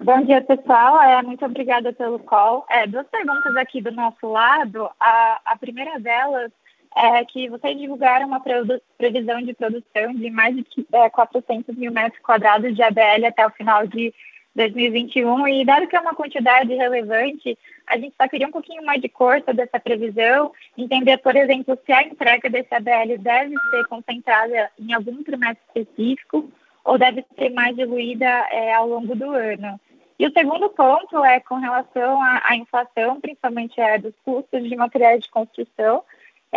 Bom 0.00 0.22
dia, 0.22 0.40
pessoal. 0.40 1.02
É, 1.02 1.22
muito 1.22 1.44
obrigada 1.44 1.92
pelo 1.92 2.18
call. 2.20 2.64
É, 2.70 2.86
duas 2.86 3.06
perguntas 3.08 3.54
aqui 3.56 3.82
do 3.82 3.92
nosso 3.92 4.26
lado. 4.26 4.88
A, 4.98 5.40
a 5.44 5.58
primeira 5.58 6.00
delas 6.00 6.50
é 6.96 7.24
que 7.24 7.48
vocês 7.50 7.78
divulgaram 7.78 8.26
uma 8.26 8.40
previsão 8.40 9.42
de 9.42 9.52
produção 9.52 10.14
de 10.14 10.30
mais 10.30 10.56
de 10.56 10.64
é, 10.92 11.10
400 11.10 11.76
mil 11.76 11.92
metros 11.92 12.20
quadrados 12.22 12.74
de 12.74 12.82
ABL 12.82 13.26
até 13.26 13.46
o 13.46 13.50
final 13.50 13.86
de 13.86 14.14
2021 14.54 15.46
e 15.48 15.64
dado 15.66 15.86
que 15.86 15.94
é 15.94 16.00
uma 16.00 16.14
quantidade 16.14 16.74
relevante, 16.74 17.58
a 17.86 17.98
gente 17.98 18.14
só 18.16 18.26
queria 18.26 18.48
um 18.48 18.52
pouquinho 18.52 18.82
mais 18.84 19.00
de 19.02 19.08
corta 19.08 19.52
dessa 19.52 19.78
previsão, 19.78 20.50
entender, 20.76 21.18
por 21.18 21.36
exemplo, 21.36 21.78
se 21.84 21.92
a 21.92 22.02
entrega 22.02 22.48
desse 22.48 22.74
ABL 22.74 23.18
deve 23.18 23.54
ser 23.70 23.86
concentrada 23.88 24.70
em 24.80 24.94
algum 24.94 25.22
trimestre 25.22 25.62
específico 25.66 26.50
ou 26.82 26.96
deve 26.96 27.24
ser 27.38 27.50
mais 27.50 27.76
diluída 27.76 28.26
é, 28.50 28.72
ao 28.72 28.88
longo 28.88 29.14
do 29.14 29.30
ano. 29.30 29.78
E 30.18 30.26
o 30.26 30.32
segundo 30.32 30.70
ponto 30.70 31.22
é 31.22 31.40
com 31.40 31.56
relação 31.56 32.22
à, 32.22 32.42
à 32.46 32.56
inflação, 32.56 33.20
principalmente 33.20 33.78
é, 33.78 33.98
dos 33.98 34.14
custos 34.24 34.66
de 34.66 34.74
materiais 34.74 35.22
de 35.22 35.30
construção. 35.30 36.02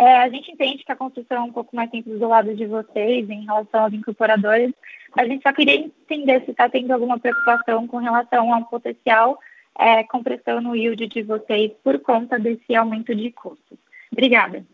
É, 0.00 0.16
a 0.16 0.30
gente 0.30 0.50
entende 0.50 0.82
que 0.82 0.90
a 0.90 0.96
construção 0.96 1.36
é 1.36 1.42
um 1.42 1.52
pouco 1.52 1.76
mais 1.76 1.90
simples 1.90 2.18
do 2.18 2.26
lado 2.26 2.54
de 2.54 2.64
vocês 2.64 3.28
em 3.28 3.44
relação 3.44 3.82
aos 3.84 3.92
incorporadores, 3.92 4.72
a 5.14 5.26
gente 5.26 5.42
só 5.42 5.52
queria 5.52 5.74
entender 5.74 6.42
se 6.46 6.52
está 6.52 6.70
tendo 6.70 6.90
alguma 6.90 7.18
preocupação 7.18 7.86
com 7.86 7.98
relação 7.98 8.50
ao 8.54 8.64
potencial 8.64 9.38
é, 9.78 10.02
compressão 10.04 10.58
no 10.62 10.74
yield 10.74 11.06
de 11.06 11.22
vocês 11.22 11.72
por 11.84 11.98
conta 11.98 12.38
desse 12.38 12.74
aumento 12.74 13.14
de 13.14 13.30
custos. 13.30 13.76
Obrigada. 14.10 14.64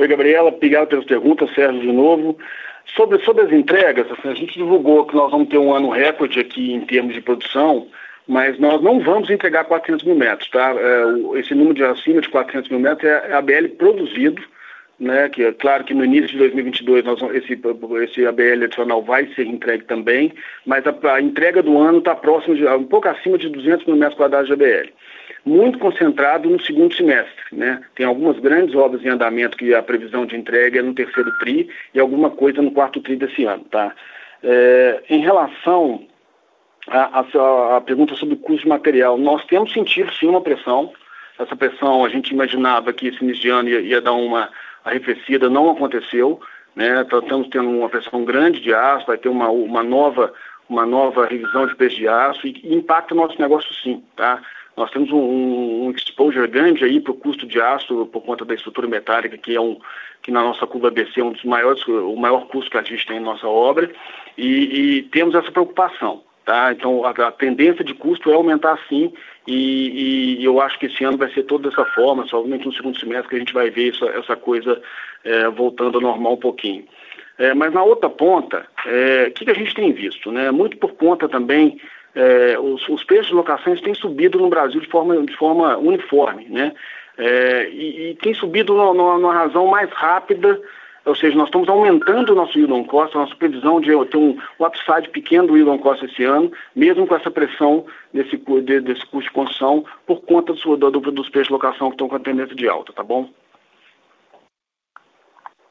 Oi, 0.00 0.08
Gabriela, 0.08 0.48
obrigado 0.48 0.88
pelas 0.88 1.04
perguntas, 1.04 1.54
Sérgio, 1.54 1.80
de 1.80 1.92
novo. 1.92 2.36
Sobre, 2.96 3.20
sobre 3.20 3.44
as 3.44 3.52
entregas, 3.52 4.10
assim, 4.10 4.30
a 4.30 4.34
gente 4.34 4.54
divulgou 4.54 5.06
que 5.06 5.14
nós 5.14 5.30
vamos 5.30 5.48
ter 5.48 5.58
um 5.58 5.72
ano 5.72 5.90
recorde 5.90 6.40
aqui 6.40 6.72
em 6.72 6.80
termos 6.80 7.14
de 7.14 7.20
produção, 7.20 7.86
mas 8.26 8.58
nós 8.58 8.80
não 8.82 9.00
vamos 9.00 9.30
entregar 9.30 9.64
400 9.64 10.04
mil 10.04 10.14
metros, 10.14 10.48
tá? 10.50 10.74
É, 10.74 11.38
esse 11.40 11.54
número 11.54 11.74
de 11.74 11.84
acima 11.84 12.20
de 12.20 12.28
400 12.28 12.70
mil 12.70 12.80
metros 12.80 13.04
é, 13.04 13.30
é 13.30 13.34
a 13.34 13.42
BL 13.42 13.68
produzido, 13.76 14.42
né, 15.02 15.28
que 15.28 15.42
é 15.42 15.52
claro 15.52 15.82
que 15.82 15.92
no 15.92 16.04
início 16.04 16.28
de 16.28 16.38
2022 16.38 17.04
nós, 17.04 17.20
esse, 17.34 17.60
esse 18.04 18.24
ABL 18.24 18.64
adicional 18.64 19.02
vai 19.02 19.26
ser 19.34 19.46
entregue 19.46 19.84
também, 19.84 20.32
mas 20.64 20.84
a, 20.86 21.14
a 21.14 21.20
entrega 21.20 21.60
do 21.60 21.76
ano 21.76 21.98
está 21.98 22.14
próximo 22.14 22.54
de, 22.54 22.64
um 22.68 22.84
pouco 22.84 23.08
acima 23.08 23.36
de 23.36 23.48
200 23.48 23.84
mil 23.86 23.96
metros 23.96 24.16
quadrados 24.16 24.46
de 24.46 24.52
ABL. 24.52 24.90
Muito 25.44 25.80
concentrado 25.80 26.48
no 26.48 26.62
segundo 26.62 26.94
semestre, 26.94 27.42
né? 27.50 27.82
Tem 27.96 28.06
algumas 28.06 28.38
grandes 28.38 28.76
obras 28.76 29.04
em 29.04 29.08
andamento 29.08 29.56
que 29.56 29.74
a 29.74 29.82
previsão 29.82 30.24
de 30.24 30.36
entrega 30.36 30.78
é 30.78 30.82
no 30.82 30.94
terceiro 30.94 31.36
tri 31.38 31.68
e 31.92 31.98
alguma 31.98 32.30
coisa 32.30 32.62
no 32.62 32.70
quarto 32.70 33.00
tri 33.00 33.16
desse 33.16 33.44
ano, 33.44 33.64
tá? 33.64 33.92
É, 34.44 35.02
em 35.10 35.18
relação 35.18 36.06
à 36.88 37.80
pergunta 37.80 38.14
sobre 38.16 38.34
o 38.34 38.38
custo 38.38 38.62
de 38.62 38.68
material, 38.68 39.16
nós 39.16 39.44
temos 39.44 39.72
sentido 39.72 40.12
sim 40.14 40.26
uma 40.26 40.40
pressão. 40.40 40.92
Essa 41.38 41.56
pressão 41.56 42.04
a 42.04 42.08
gente 42.08 42.32
imaginava 42.32 42.92
que 42.92 43.08
esse 43.08 43.22
início 43.22 43.42
de 43.42 43.48
ano 43.48 43.68
ia, 43.68 43.80
ia 43.80 44.00
dar 44.00 44.12
uma 44.12 44.50
arrefecida 44.84 45.48
não 45.48 45.70
aconteceu, 45.70 46.40
né? 46.74 47.02
Estamos 47.02 47.48
tendo 47.48 47.68
uma 47.68 47.88
pressão 47.88 48.24
grande 48.24 48.60
de 48.60 48.74
aço, 48.74 49.06
vai 49.06 49.16
ter 49.16 49.28
uma, 49.28 49.48
uma, 49.48 49.82
nova, 49.82 50.32
uma 50.68 50.84
nova 50.84 51.26
revisão 51.26 51.66
de 51.66 51.74
preço 51.74 51.96
de 51.96 52.08
aço 52.08 52.46
e, 52.46 52.60
e 52.64 52.74
impacta 52.74 53.14
o 53.14 53.16
nosso 53.16 53.40
negócio 53.40 53.72
sim, 53.74 54.02
tá? 54.16 54.42
Nós 54.76 54.90
temos 54.90 55.10
um, 55.10 55.86
um 55.86 55.90
exposure 55.90 56.48
grande 56.48 56.84
aí 56.84 56.98
para 56.98 57.12
o 57.12 57.16
custo 57.16 57.46
de 57.46 57.60
aço 57.60 58.06
por 58.06 58.22
conta 58.22 58.44
da 58.44 58.54
estrutura 58.54 58.88
metálica, 58.88 59.36
que 59.36 59.54
é 59.54 59.60
um 59.60 59.78
que 60.22 60.30
na 60.30 60.40
nossa 60.40 60.66
curva 60.66 60.90
BC 60.90 61.20
é 61.20 61.24
um 61.24 61.32
dos 61.32 61.44
maiores, 61.44 61.84
o 61.86 62.14
maior 62.14 62.46
custo 62.46 62.70
que 62.70 62.78
a 62.78 62.82
gente 62.82 63.04
tem 63.06 63.16
em 63.16 63.20
nossa 63.20 63.46
obra, 63.46 63.90
e, 64.38 64.46
e 64.98 65.02
temos 65.04 65.34
essa 65.34 65.50
preocupação. 65.50 66.22
Tá? 66.52 66.70
Então, 66.70 67.02
a, 67.06 67.12
a, 67.12 67.32
tendência 67.32 67.82
de 67.82 67.94
custo 67.94 68.30
é 68.30 68.34
aumentar 68.34 68.78
sim, 68.86 69.10
e, 69.48 70.36
e, 70.38 70.44
eu 70.44 70.60
acho 70.60 70.78
que 70.78 70.84
esse 70.84 71.02
ano 71.02 71.16
vai 71.16 71.32
ser 71.32 71.44
todo 71.44 71.66
dessa 71.66 71.82
forma, 71.86 72.26
somente 72.26 72.66
no 72.66 72.74
segundo 72.74 73.00
semestre 73.00 73.30
que 73.30 73.36
a 73.36 73.38
gente 73.38 73.54
vai 73.54 73.70
ver 73.70 73.94
essa, 73.94 74.04
essa 74.10 74.36
coisa 74.36 74.78
é, 75.24 75.48
voltando 75.48 75.94
ao 75.94 76.02
normal 76.02 76.34
um 76.34 76.36
pouquinho. 76.36 76.84
É, 77.38 77.54
mas 77.54 77.72
na 77.72 77.82
outra 77.82 78.10
ponta, 78.10 78.66
o 78.84 78.88
é, 78.90 79.30
que, 79.30 79.46
que, 79.46 79.50
a 79.50 79.54
gente 79.54 79.74
tem 79.74 79.94
visto? 79.94 80.30
Né? 80.30 80.50
Muito 80.50 80.76
por 80.76 80.92
conta 80.92 81.26
também, 81.26 81.80
é, 82.14 82.58
os, 82.58 82.86
os, 82.86 83.02
preços 83.02 83.28
de 83.28 83.34
locações 83.34 83.80
têm 83.80 83.94
subido 83.94 84.38
no 84.38 84.50
Brasil 84.50 84.78
de 84.78 84.88
forma, 84.88 85.24
de 85.24 85.34
forma 85.34 85.78
uniforme, 85.78 86.48
né? 86.50 86.74
É, 87.16 87.70
e, 87.70 88.10
e, 88.10 88.14
tem 88.16 88.34
subido 88.34 88.74
numa 88.74 89.32
razão 89.32 89.68
mais 89.68 89.90
rápida 89.90 90.60
ou 91.04 91.14
seja, 91.16 91.36
nós 91.36 91.48
estamos 91.48 91.68
aumentando 91.68 92.32
o 92.32 92.36
nosso 92.36 92.56
yield 92.56 92.72
on 92.72 92.84
cost, 92.84 93.16
a 93.16 93.20
nossa 93.20 93.34
previsão 93.34 93.80
de 93.80 93.90
ter 94.06 94.16
um, 94.16 94.38
um 94.58 94.64
upside 94.64 95.08
pequeno 95.10 95.48
do 95.48 95.56
yield 95.56 95.70
on 95.70 95.78
cost 95.78 96.04
esse 96.04 96.24
ano, 96.24 96.52
mesmo 96.76 97.06
com 97.06 97.16
essa 97.16 97.30
pressão 97.30 97.84
desse, 98.12 98.36
de, 98.36 98.80
desse 98.80 99.04
custo 99.06 99.28
de 99.28 99.30
construção, 99.30 99.84
por 100.06 100.20
conta 100.22 100.52
do, 100.52 100.76
do, 100.76 101.00
dos 101.00 101.28
preços 101.28 101.48
de 101.48 101.52
locação 101.52 101.88
que 101.88 101.94
estão 101.94 102.08
com 102.08 102.16
a 102.16 102.20
tendência 102.20 102.54
de 102.54 102.68
alta, 102.68 102.92
tá 102.92 103.02
bom? 103.02 103.28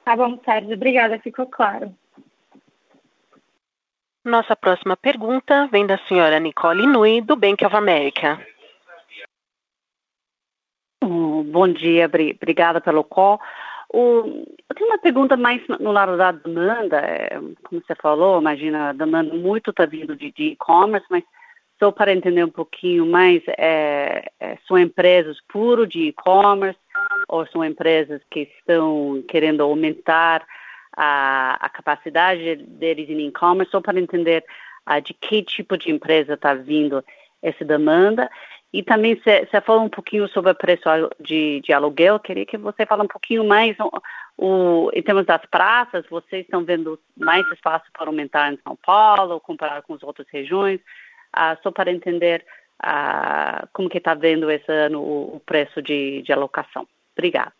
Tá 0.03 0.15
bom, 0.15 0.37
Sérgio. 0.43 0.73
Obrigada, 0.73 1.19
ficou 1.19 1.45
claro. 1.45 1.93
Nossa 4.23 4.55
próxima 4.55 4.95
pergunta 4.97 5.67
vem 5.71 5.85
da 5.85 5.97
senhora 6.07 6.39
Nicole 6.39 6.85
Nui, 6.85 7.21
do 7.21 7.35
Bank 7.35 7.65
of 7.65 7.75
America. 7.75 8.39
Bom 11.03 11.67
dia, 11.67 12.05
obrigada 12.05 12.79
pelo 12.79 13.03
call. 13.03 13.41
O, 13.93 14.45
eu 14.69 14.75
tenho 14.75 14.89
uma 14.89 14.97
pergunta 14.97 15.35
mais 15.35 15.61
no 15.67 15.91
lado 15.91 16.15
da 16.15 16.31
demanda, 16.31 16.97
é, 16.99 17.29
como 17.63 17.81
você 17.85 17.93
falou, 17.95 18.39
imagina, 18.39 18.89
a 18.89 18.93
demanda 18.93 19.33
muito 19.33 19.71
está 19.71 19.85
vindo 19.85 20.15
de 20.15 20.31
e-commerce, 20.37 21.05
mas 21.09 21.23
só 21.77 21.91
para 21.91 22.13
entender 22.13 22.45
um 22.45 22.49
pouquinho 22.49 23.05
mais, 23.05 23.43
é, 23.57 24.31
é, 24.39 24.57
são 24.67 24.77
empresas 24.77 25.37
puro 25.49 25.85
de 25.85 26.07
e-commerce 26.07 26.79
ou 27.27 27.45
são 27.47 27.65
empresas 27.65 28.21
que 28.29 28.41
estão 28.59 29.21
querendo 29.27 29.61
aumentar 29.61 30.45
a, 30.95 31.57
a 31.59 31.69
capacidade 31.69 32.55
deles 32.55 33.09
em 33.09 33.27
e-commerce, 33.27 33.71
só 33.71 33.81
para 33.81 33.99
entender 33.99 34.45
uh, 34.89 35.01
de 35.01 35.13
que 35.13 35.43
tipo 35.43 35.77
de 35.77 35.91
empresa 35.91 36.35
está 36.35 36.53
vindo 36.53 37.03
essa 37.41 37.65
demanda 37.65 38.29
e 38.73 38.81
também 38.81 39.15
você 39.15 39.61
falou 39.61 39.83
um 39.83 39.89
pouquinho 39.89 40.27
sobre 40.29 40.51
o 40.51 40.55
preço 40.55 40.83
de, 41.19 41.59
de 41.59 41.73
aluguel. 41.73 42.19
Queria 42.19 42.45
que 42.45 42.57
você 42.57 42.85
fale 42.85 43.01
um 43.01 43.07
pouquinho 43.07 43.43
mais 43.43 43.75
O, 44.37 44.89
em 44.93 45.01
termos 45.01 45.25
das 45.25 45.45
praças, 45.45 46.05
vocês 46.09 46.45
estão 46.45 46.63
vendo 46.63 46.97
mais 47.17 47.45
espaço 47.51 47.85
para 47.91 48.07
aumentar 48.07 48.51
em 48.51 48.59
São 48.63 48.77
Paulo, 48.77 49.41
comparado 49.41 49.83
com 49.85 49.93
as 49.93 50.03
outras 50.03 50.27
regiões? 50.29 50.79
Ah, 51.33 51.57
só 51.61 51.69
para 51.69 51.91
entender 51.91 52.45
ah, 52.79 53.67
como 53.73 53.89
que 53.89 53.97
está 53.97 54.13
vendo 54.13 54.49
esse 54.49 54.71
ano 54.71 55.01
o, 55.01 55.35
o 55.35 55.39
preço 55.45 55.81
de, 55.81 56.21
de 56.21 56.31
alocação. 56.31 56.87
Obrigada. 57.15 57.51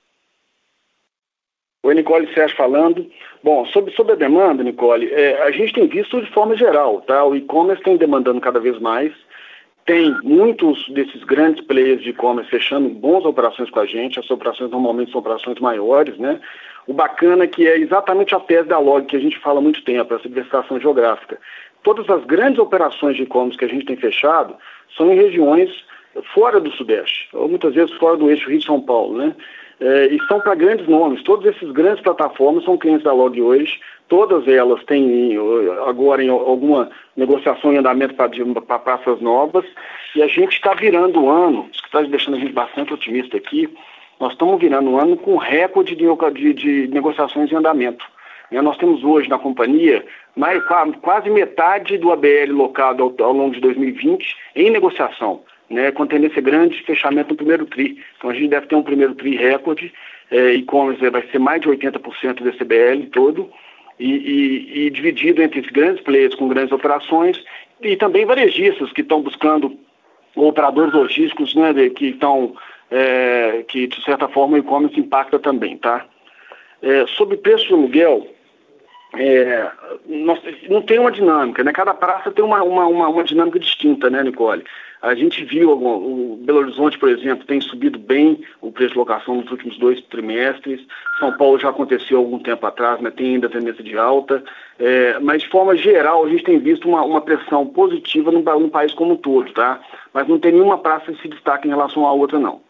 Oi, 1.84 1.96
Nicole 1.96 2.34
Sérgio 2.34 2.56
falando. 2.56 3.12
Bom, 3.44 3.66
sobre, 3.66 3.92
sobre 3.96 4.14
a 4.14 4.16
demanda, 4.16 4.64
Nicole, 4.64 5.12
é, 5.12 5.42
a 5.42 5.52
gente 5.52 5.74
tem 5.74 5.88
visto 5.88 6.22
de 6.22 6.32
forma 6.32 6.56
geral, 6.56 7.02
tá? 7.02 7.26
O 7.26 7.36
e-commerce 7.36 7.84
tem 7.84 7.98
demandando 7.98 8.40
cada 8.40 8.60
vez 8.60 8.80
mais. 8.80 9.12
Tem 9.86 10.16
muitos 10.24 10.88
desses 10.90 11.24
grandes 11.24 11.66
players 11.66 12.02
de 12.02 12.12
e-commerce 12.12 12.50
fechando 12.50 12.90
bons 12.90 13.26
operações 13.26 13.70
com 13.70 13.80
a 13.80 13.86
gente. 13.86 14.20
As 14.20 14.30
operações 14.30 14.70
normalmente 14.70 15.12
são 15.12 15.20
operações 15.20 15.60
maiores, 15.60 16.18
né? 16.18 16.40
O 16.88 16.94
bacana 16.94 17.44
é 17.44 17.48
que 17.48 17.68
é 17.68 17.78
exatamente 17.78 18.34
a 18.36 18.40
tese 18.40 18.68
da 18.68 18.80
log 18.80 19.06
que 19.06 19.16
a 19.16 19.20
gente 19.20 19.38
fala 19.40 19.60
há 19.60 19.62
muito 19.62 19.84
tempo, 19.84 20.14
essa 20.14 20.28
diversificação 20.28 20.80
geográfica. 20.80 21.40
Todas 21.84 22.10
as 22.10 22.24
grandes 22.26 22.60
operações 22.60 23.16
de 23.16 23.24
e-commerce 23.24 23.58
que 23.58 23.66
a 23.66 23.70
gente 23.70 23.86
tem 23.86 23.96
fechado 23.96 24.56
são 24.96 25.12
em 25.12 25.16
regiões 25.16 25.72
fora 26.34 26.60
do 26.60 26.72
Sudeste, 26.72 27.30
ou 27.34 27.48
muitas 27.48 27.74
vezes 27.74 27.94
fora 27.96 28.18
do 28.18 28.30
eixo 28.30 28.50
Rio-São 28.50 28.82
Paulo, 28.82 29.18
né? 29.18 29.36
É, 29.82 30.06
e 30.14 30.20
são 30.28 30.40
para 30.40 30.54
grandes 30.54 30.88
nomes. 30.88 31.24
Todas 31.24 31.56
essas 31.56 31.72
grandes 31.72 32.04
plataformas 32.04 32.64
são 32.64 32.78
clientes 32.78 33.04
da 33.04 33.12
Log 33.12 33.42
hoje. 33.42 33.80
Todas 34.08 34.48
elas 34.48 34.84
têm 34.84 35.36
agora 35.88 36.24
em 36.24 36.30
alguma 36.30 36.92
negociação 37.18 37.74
em 37.74 37.78
andamento 37.78 38.14
para 38.14 38.80
praças 38.80 39.20
novas. 39.20 39.66
E 40.16 40.22
a 40.22 40.28
gente 40.28 40.54
está 40.54 40.76
virando 40.76 41.24
o 41.24 41.30
ano, 41.30 41.68
isso 41.72 41.82
que 41.82 41.88
está 41.88 42.02
deixando 42.04 42.38
a 42.38 42.40
gente 42.40 42.54
bastante 42.54 42.94
otimista 42.94 43.38
aqui, 43.38 43.68
nós 44.20 44.34
estamos 44.34 44.60
virando 44.60 44.92
o 44.92 45.00
ano 45.00 45.18
com 45.18 45.36
recorde 45.36 45.96
de, 45.96 46.06
de, 46.34 46.54
de 46.54 46.88
negociações 46.90 47.52
em 47.52 47.56
andamento. 47.56 48.06
Né, 48.52 48.62
nós 48.62 48.78
temos 48.78 49.04
hoje 49.04 49.28
na 49.28 49.40
companhia 49.40 50.06
mais, 50.36 50.62
quase 51.02 51.28
metade 51.32 51.98
do 51.98 52.12
ABL 52.12 52.52
locado 52.52 53.02
ao, 53.02 53.26
ao 53.26 53.34
longo 53.34 53.56
de 53.56 53.62
2020 53.62 54.36
em 54.56 54.70
negociação 54.70 55.42
né, 55.72 55.92
com 55.92 56.06
tendência 56.06 56.42
grande 56.42 56.78
de 56.78 56.84
fechamento 56.84 57.30
no 57.30 57.38
primeiro 57.38 57.66
TRI. 57.66 57.98
Então 58.18 58.30
a 58.30 58.34
gente 58.34 58.50
deve 58.50 58.68
ter 58.68 58.76
um 58.76 58.84
primeiro 58.84 59.16
TRI 59.16 59.36
recorde, 59.36 59.94
é, 60.30 60.54
e-commerce 60.54 61.10
vai 61.10 61.24
ser 61.32 61.40
mais 61.40 61.62
de 61.62 61.70
80% 61.70 62.42
desse 62.44 62.64
BL 62.64 63.08
todo, 63.12 63.50
e, 64.00 64.10
e, 64.10 64.86
e, 64.86 64.90
dividido 64.90 65.44
entre 65.44 65.62
grandes 65.62 66.04
players 66.04 66.34
com 66.34 66.48
grandes 66.48 66.72
operações 66.72 67.44
e 67.82 67.96
também 67.96 68.26
varejistas 68.26 68.92
que 68.92 69.02
estão 69.02 69.22
buscando 69.22 69.78
operadores 70.36 70.94
logísticos 70.94 71.54
né, 71.54 71.72
de, 71.72 71.90
que 71.92 72.08
estão, 72.08 72.56
é, 72.90 73.64
que 73.68 73.88
de 73.88 74.04
certa 74.04 74.28
forma 74.28 74.56
o 74.56 74.60
e-commerce 74.60 75.00
impacta 75.00 75.38
também, 75.38 75.78
tá? 75.78 76.06
É, 76.82 77.06
sobre 77.08 77.38
preço 77.38 77.68
de 77.68 77.74
aluguel, 77.74 78.28
é, 79.14 79.70
nós, 80.06 80.40
não 80.70 80.82
tem 80.82 80.98
uma 80.98 81.12
dinâmica, 81.12 81.64
né? 81.64 81.74
Cada 81.74 81.94
praça 81.94 82.32
tem 82.32 82.44
uma, 82.44 82.64
uma, 82.64 82.88
uma, 82.88 83.10
uma 83.10 83.24
dinâmica 83.24 83.60
distinta, 83.60 84.10
né, 84.10 84.24
Nicole? 84.24 84.64
A 85.02 85.16
gente 85.16 85.44
viu 85.44 85.72
o 85.72 86.38
Belo 86.38 86.60
Horizonte, 86.60 86.98
por 86.98 87.10
exemplo, 87.10 87.46
tem 87.46 87.60
subido 87.60 87.98
bem 87.98 88.46
o 88.62 88.72
preço 88.72 88.92
de 88.92 89.00
locação 89.00 89.36
nos 89.36 89.50
últimos 89.50 89.78
dois 89.80 90.00
trimestres. 90.02 90.86
São 91.20 91.36
Paulo 91.36 91.60
já 91.60 91.70
aconteceu 91.70 92.20
algum 92.20 92.38
tempo 92.38 92.66
atrás, 92.68 93.02
mas 93.02 93.16
tem 93.16 93.34
ainda 93.34 93.50
tendência 93.50 93.84
de 93.84 93.98
alta. 93.98 94.44
É, 94.78 95.18
mas 95.20 95.42
de 95.42 95.50
forma 95.50 95.76
geral, 95.76 96.24
a 96.24 96.30
gente 96.30 96.44
tem 96.44 96.60
visto 96.60 96.88
uma, 96.88 97.02
uma 97.02 97.20
pressão 97.20 97.66
positiva 97.66 98.32
no, 98.32 98.42
no, 98.42 98.70
país 98.70 98.94
como 98.94 99.14
um 99.14 99.18
todo, 99.18 99.52
tá? 99.54 99.82
Mas 100.14 100.28
não 100.28 100.40
tem 100.40 100.52
nenhuma 100.52 100.78
praça 100.78 101.12
que 101.12 101.22
se 101.22 101.28
destaque 101.28 101.68
em 101.68 101.72
relação 101.72 102.06
à 102.06 102.14
outra, 102.14 102.38
não. 102.38 102.62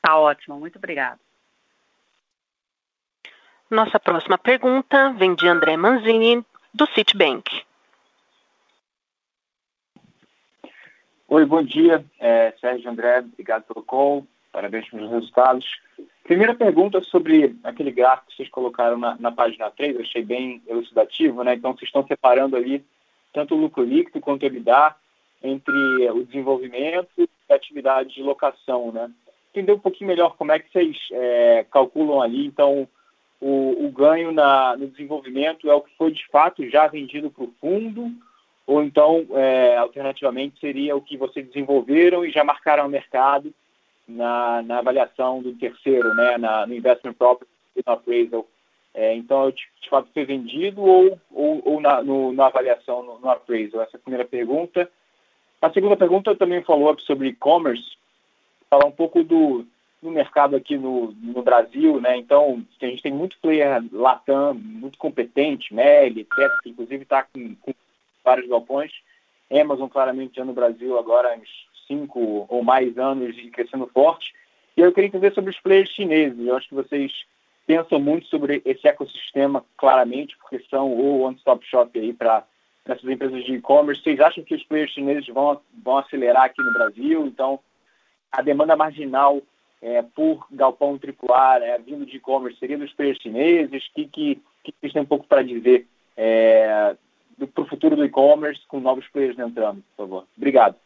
Tá 0.00 0.18
ótimo, 0.18 0.58
muito 0.58 0.78
obrigada. 0.78 1.23
Nossa 3.70 3.98
próxima 3.98 4.36
pergunta 4.36 5.10
vem 5.14 5.34
de 5.34 5.48
André 5.48 5.76
Manzini, 5.76 6.44
do 6.72 6.86
Citibank. 6.88 7.62
Oi, 11.26 11.46
bom 11.46 11.62
dia. 11.62 12.04
É, 12.20 12.52
Sérgio 12.60 12.90
André, 12.90 13.20
obrigado 13.20 13.64
pelo 13.64 13.82
call, 13.82 14.26
parabéns 14.52 14.88
pelos 14.90 15.10
resultados. 15.10 15.66
Primeira 16.22 16.54
pergunta 16.54 17.00
sobre 17.00 17.56
aquele 17.64 17.90
gráfico 17.90 18.28
que 18.28 18.36
vocês 18.36 18.50
colocaram 18.50 18.98
na, 18.98 19.16
na 19.18 19.32
página 19.32 19.70
3, 19.70 19.96
eu 19.96 20.02
achei 20.02 20.22
bem 20.22 20.62
elucidativo, 20.68 21.42
né? 21.42 21.54
Então, 21.54 21.72
vocês 21.72 21.88
estão 21.88 22.06
separando 22.06 22.56
ali 22.56 22.84
tanto 23.32 23.54
o 23.54 23.58
lucro 23.58 23.82
líquido 23.82 24.20
quanto 24.20 24.42
o 24.42 24.46
EBITDA 24.46 24.94
entre 25.42 25.74
o 26.10 26.22
desenvolvimento 26.24 27.08
e 27.18 27.28
a 27.50 27.54
atividade 27.54 28.14
de 28.14 28.22
locação, 28.22 28.92
né? 28.92 29.10
Entender 29.50 29.72
um 29.72 29.78
pouquinho 29.78 30.08
melhor 30.08 30.36
como 30.36 30.52
é 30.52 30.58
que 30.58 30.70
vocês 30.70 30.96
é, 31.12 31.64
calculam 31.70 32.20
ali, 32.20 32.46
então, 32.46 32.86
o, 33.40 33.86
o 33.86 33.90
ganho 33.90 34.32
na, 34.32 34.76
no 34.76 34.88
desenvolvimento 34.88 35.70
é 35.70 35.74
o 35.74 35.80
que 35.80 35.96
foi 35.96 36.12
de 36.12 36.26
fato 36.28 36.68
já 36.68 36.86
vendido 36.86 37.30
para 37.30 37.44
o 37.44 37.54
fundo 37.60 38.10
ou 38.66 38.82
então, 38.82 39.26
é, 39.32 39.76
alternativamente, 39.76 40.58
seria 40.58 40.96
o 40.96 41.02
que 41.02 41.16
vocês 41.16 41.46
desenvolveram 41.46 42.24
e 42.24 42.30
já 42.30 42.42
marcaram 42.42 42.86
o 42.86 42.88
mercado 42.88 43.52
na, 44.08 44.62
na 44.62 44.78
avaliação 44.78 45.42
do 45.42 45.52
terceiro, 45.54 46.14
né, 46.14 46.38
na, 46.38 46.66
no 46.66 46.74
investment 46.74 47.14
property 47.14 47.50
no 47.86 47.92
appraisal. 47.92 48.46
É, 48.94 49.14
então, 49.14 49.50
de, 49.50 49.62
de 49.82 49.90
fato 49.90 50.08
foi 50.14 50.24
vendido 50.24 50.80
ou, 50.80 51.20
ou, 51.30 51.62
ou 51.64 51.80
na, 51.80 52.02
no, 52.02 52.32
na 52.32 52.46
avaliação, 52.46 53.02
no, 53.02 53.18
no, 53.18 53.28
appraisal? 53.28 53.82
Essa 53.82 53.96
é 53.96 53.98
a 53.98 54.02
primeira 54.02 54.24
pergunta. 54.24 54.88
A 55.60 55.70
segunda 55.70 55.96
pergunta 55.96 56.34
também 56.34 56.62
falou 56.62 56.98
sobre 57.00 57.28
e-commerce, 57.28 57.96
falar 58.70 58.86
um 58.86 58.92
pouco 58.92 59.22
do, 59.22 59.66
do 60.04 60.10
mercado 60.10 60.54
aqui 60.54 60.76
no, 60.76 61.12
no 61.12 61.42
Brasil, 61.42 61.98
né? 61.98 62.16
Então, 62.18 62.62
a 62.80 62.86
gente 62.86 63.02
tem 63.02 63.12
muito 63.12 63.38
player 63.40 63.82
latam, 63.90 64.52
muito 64.52 64.98
competente, 64.98 65.72
Meli, 65.74 66.20
etc., 66.20 66.52
que 66.62 66.68
inclusive 66.68 67.02
está 67.02 67.22
com, 67.22 67.54
com 67.56 67.72
vários 68.22 68.46
galpões. 68.46 68.92
Amazon 69.50 69.88
claramente 69.88 70.36
já 70.36 70.44
no 70.44 70.52
Brasil 70.52 70.98
agora 70.98 71.32
há 71.32 71.36
uns 71.36 71.48
cinco 71.88 72.46
ou 72.48 72.62
mais 72.62 72.98
anos 72.98 73.34
e 73.38 73.50
crescendo 73.50 73.86
forte. 73.86 74.34
E 74.76 74.82
eu 74.82 74.92
queria 74.92 75.08
entender 75.08 75.32
sobre 75.32 75.50
os 75.50 75.60
players 75.60 75.88
chineses. 75.88 76.46
Eu 76.46 76.54
acho 76.54 76.68
que 76.68 76.74
vocês 76.74 77.10
pensam 77.66 77.98
muito 77.98 78.26
sobre 78.26 78.60
esse 78.64 78.86
ecossistema 78.86 79.64
claramente, 79.76 80.36
porque 80.36 80.62
são 80.68 80.92
o 80.92 81.22
one-stop 81.22 81.64
shop 81.66 81.98
aí 81.98 82.12
para 82.12 82.44
essas 82.84 83.08
empresas 83.08 83.42
de 83.42 83.54
e-commerce. 83.54 84.02
Vocês 84.02 84.20
acham 84.20 84.44
que 84.44 84.54
os 84.54 84.64
players 84.64 84.90
chineses 84.90 85.26
vão, 85.28 85.58
vão 85.82 85.96
acelerar 85.96 86.44
aqui 86.44 86.62
no 86.62 86.74
Brasil? 86.74 87.26
Então, 87.26 87.58
a 88.30 88.42
demanda 88.42 88.76
marginal 88.76 89.40
é, 89.84 90.02
por 90.02 90.46
galpão 90.50 90.98
AAA 90.98 91.58
é, 91.62 91.78
vindo 91.78 92.06
de 92.06 92.16
e-commerce 92.16 92.58
seria 92.58 92.78
dos 92.78 92.92
players 92.94 93.18
chineses? 93.20 93.86
O 93.86 93.94
que, 93.94 94.06
que, 94.06 94.42
que 94.64 94.74
vocês 94.80 94.94
têm 94.94 95.02
um 95.02 95.06
pouco 95.06 95.26
para 95.26 95.42
dizer 95.42 95.86
é, 96.16 96.96
para 97.54 97.62
o 97.62 97.66
futuro 97.66 97.94
do 97.94 98.04
e-commerce 98.04 98.62
com 98.66 98.80
novos 98.80 99.06
players 99.08 99.38
entrando, 99.38 99.82
por 99.94 100.04
favor. 100.04 100.24
Obrigado. 100.36 100.76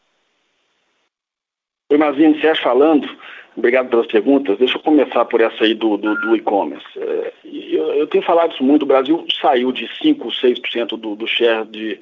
Oi, 1.89 1.97
Mazinho, 1.97 2.39
Sérgio 2.41 2.61
falando. 2.61 3.09
Obrigado 3.55 3.89
pelas 3.89 4.07
perguntas. 4.07 4.57
Deixa 4.57 4.77
eu 4.77 4.81
começar 4.81 5.23
por 5.25 5.39
essa 5.39 5.63
aí 5.63 5.73
do, 5.73 5.95
do, 5.95 6.15
do 6.15 6.35
e-commerce. 6.35 6.85
É, 6.97 7.33
eu, 7.45 7.93
eu, 7.93 8.07
tenho 8.07 8.23
falado 8.23 8.51
isso 8.51 8.63
muito. 8.63 8.83
O 8.83 8.87
Brasil 8.87 9.25
saiu 9.41 9.71
de 9.71 9.87
5%, 10.03 10.17
6% 10.19 10.97
do, 10.97 11.15
do 11.15 11.25
share 11.25 11.65
de, 11.67 11.99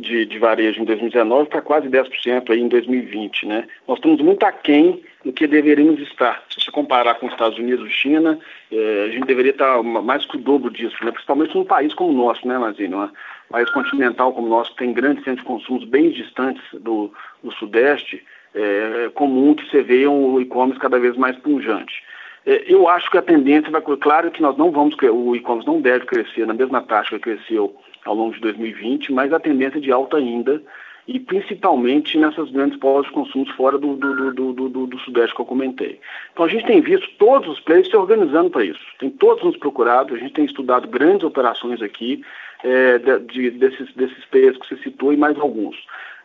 de, 0.00 0.26
de, 0.26 0.38
varejo 0.38 0.80
em 0.80 0.84
2019 0.84 1.48
para 1.48 1.60
quase 1.60 1.88
10% 1.88 2.50
aí 2.50 2.60
em 2.60 2.68
2020. 2.68 3.46
Né? 3.46 3.66
Nós 3.86 3.98
estamos 3.98 4.20
muito 4.20 4.44
aquém 4.44 5.02
do 5.24 5.32
que 5.32 5.46
deveríamos 5.46 6.00
estar. 6.00 6.42
Se 6.50 6.60
você 6.60 6.70
comparar 6.70 7.14
com 7.14 7.26
os 7.26 7.32
Estados 7.32 7.58
Unidos 7.58 7.88
e 7.88 7.92
China, 7.92 8.38
é, 8.72 9.04
a 9.08 9.12
gente 9.12 9.26
deveria 9.26 9.52
estar 9.52 9.82
mais 9.82 10.24
que 10.24 10.36
o 10.36 10.40
dobro 10.40 10.70
disso, 10.70 10.96
né? 11.04 11.12
principalmente 11.12 11.54
num 11.54 11.64
país 11.64 11.92
como 11.94 12.10
o 12.10 12.26
nosso, 12.26 12.46
né, 12.46 12.58
Mazinho? 12.58 12.98
Né? 13.00 13.10
país 13.50 13.68
continental 13.70 14.32
como 14.32 14.46
o 14.46 14.50
nosso, 14.50 14.74
tem 14.76 14.92
grandes 14.92 15.24
centros 15.24 15.42
de 15.42 15.46
consumo 15.46 15.84
bem 15.84 16.10
distantes 16.10 16.62
do, 16.74 17.12
do 17.42 17.52
Sudeste, 17.52 18.24
é, 18.54 19.06
é 19.06 19.08
comum 19.10 19.54
que 19.54 19.68
você 19.68 19.82
veja 19.82 20.08
um 20.08 20.40
e-commerce 20.40 20.80
cada 20.80 20.98
vez 20.98 21.16
mais 21.16 21.36
pungente. 21.38 22.02
É, 22.46 22.64
eu 22.72 22.88
acho 22.88 23.10
que 23.10 23.18
a 23.18 23.22
tendência 23.22 23.70
vai. 23.70 23.82
Claro 23.82 24.30
que 24.30 24.40
nós 24.40 24.56
não 24.56 24.70
vamos. 24.70 24.94
O 25.02 25.36
e-commerce 25.36 25.66
não 25.66 25.80
deve 25.80 26.06
crescer 26.06 26.46
na 26.46 26.54
mesma 26.54 26.80
taxa 26.80 27.16
que 27.16 27.22
cresceu 27.22 27.76
ao 28.04 28.14
longo 28.14 28.34
de 28.34 28.40
2020, 28.40 29.12
mas 29.12 29.32
a 29.32 29.40
tendência 29.40 29.78
é 29.78 29.80
de 29.80 29.92
alta 29.92 30.16
ainda, 30.16 30.62
e 31.06 31.18
principalmente 31.18 32.16
nessas 32.16 32.50
grandes 32.50 32.78
polos 32.78 33.06
de 33.06 33.12
consumo 33.12 33.46
fora 33.54 33.76
do, 33.78 33.96
do, 33.96 34.52
do, 34.52 34.86
do, 34.86 34.98
Sudeste 35.00 35.34
que 35.34 35.40
eu 35.40 35.46
comentei. 35.46 35.98
Então 36.32 36.44
a 36.44 36.48
gente 36.48 36.66
tem 36.66 36.80
visto 36.80 37.08
todos 37.18 37.48
os 37.48 37.60
players 37.60 37.88
se 37.88 37.96
organizando 37.96 38.50
para 38.50 38.64
isso. 38.64 38.80
Tem 38.98 39.10
todos 39.10 39.42
nos 39.42 39.56
procurado, 39.56 40.14
a 40.14 40.18
gente 40.18 40.34
tem 40.34 40.44
estudado 40.44 40.86
grandes 40.86 41.24
operações 41.24 41.82
aqui 41.82 42.22
é, 42.62 42.98
de, 42.98 43.50
desses, 43.50 43.92
desses 43.94 44.24
players 44.26 44.56
que 44.58 44.68
você 44.68 44.76
citou 44.82 45.12
e 45.12 45.16
mais 45.16 45.38
alguns. 45.38 45.76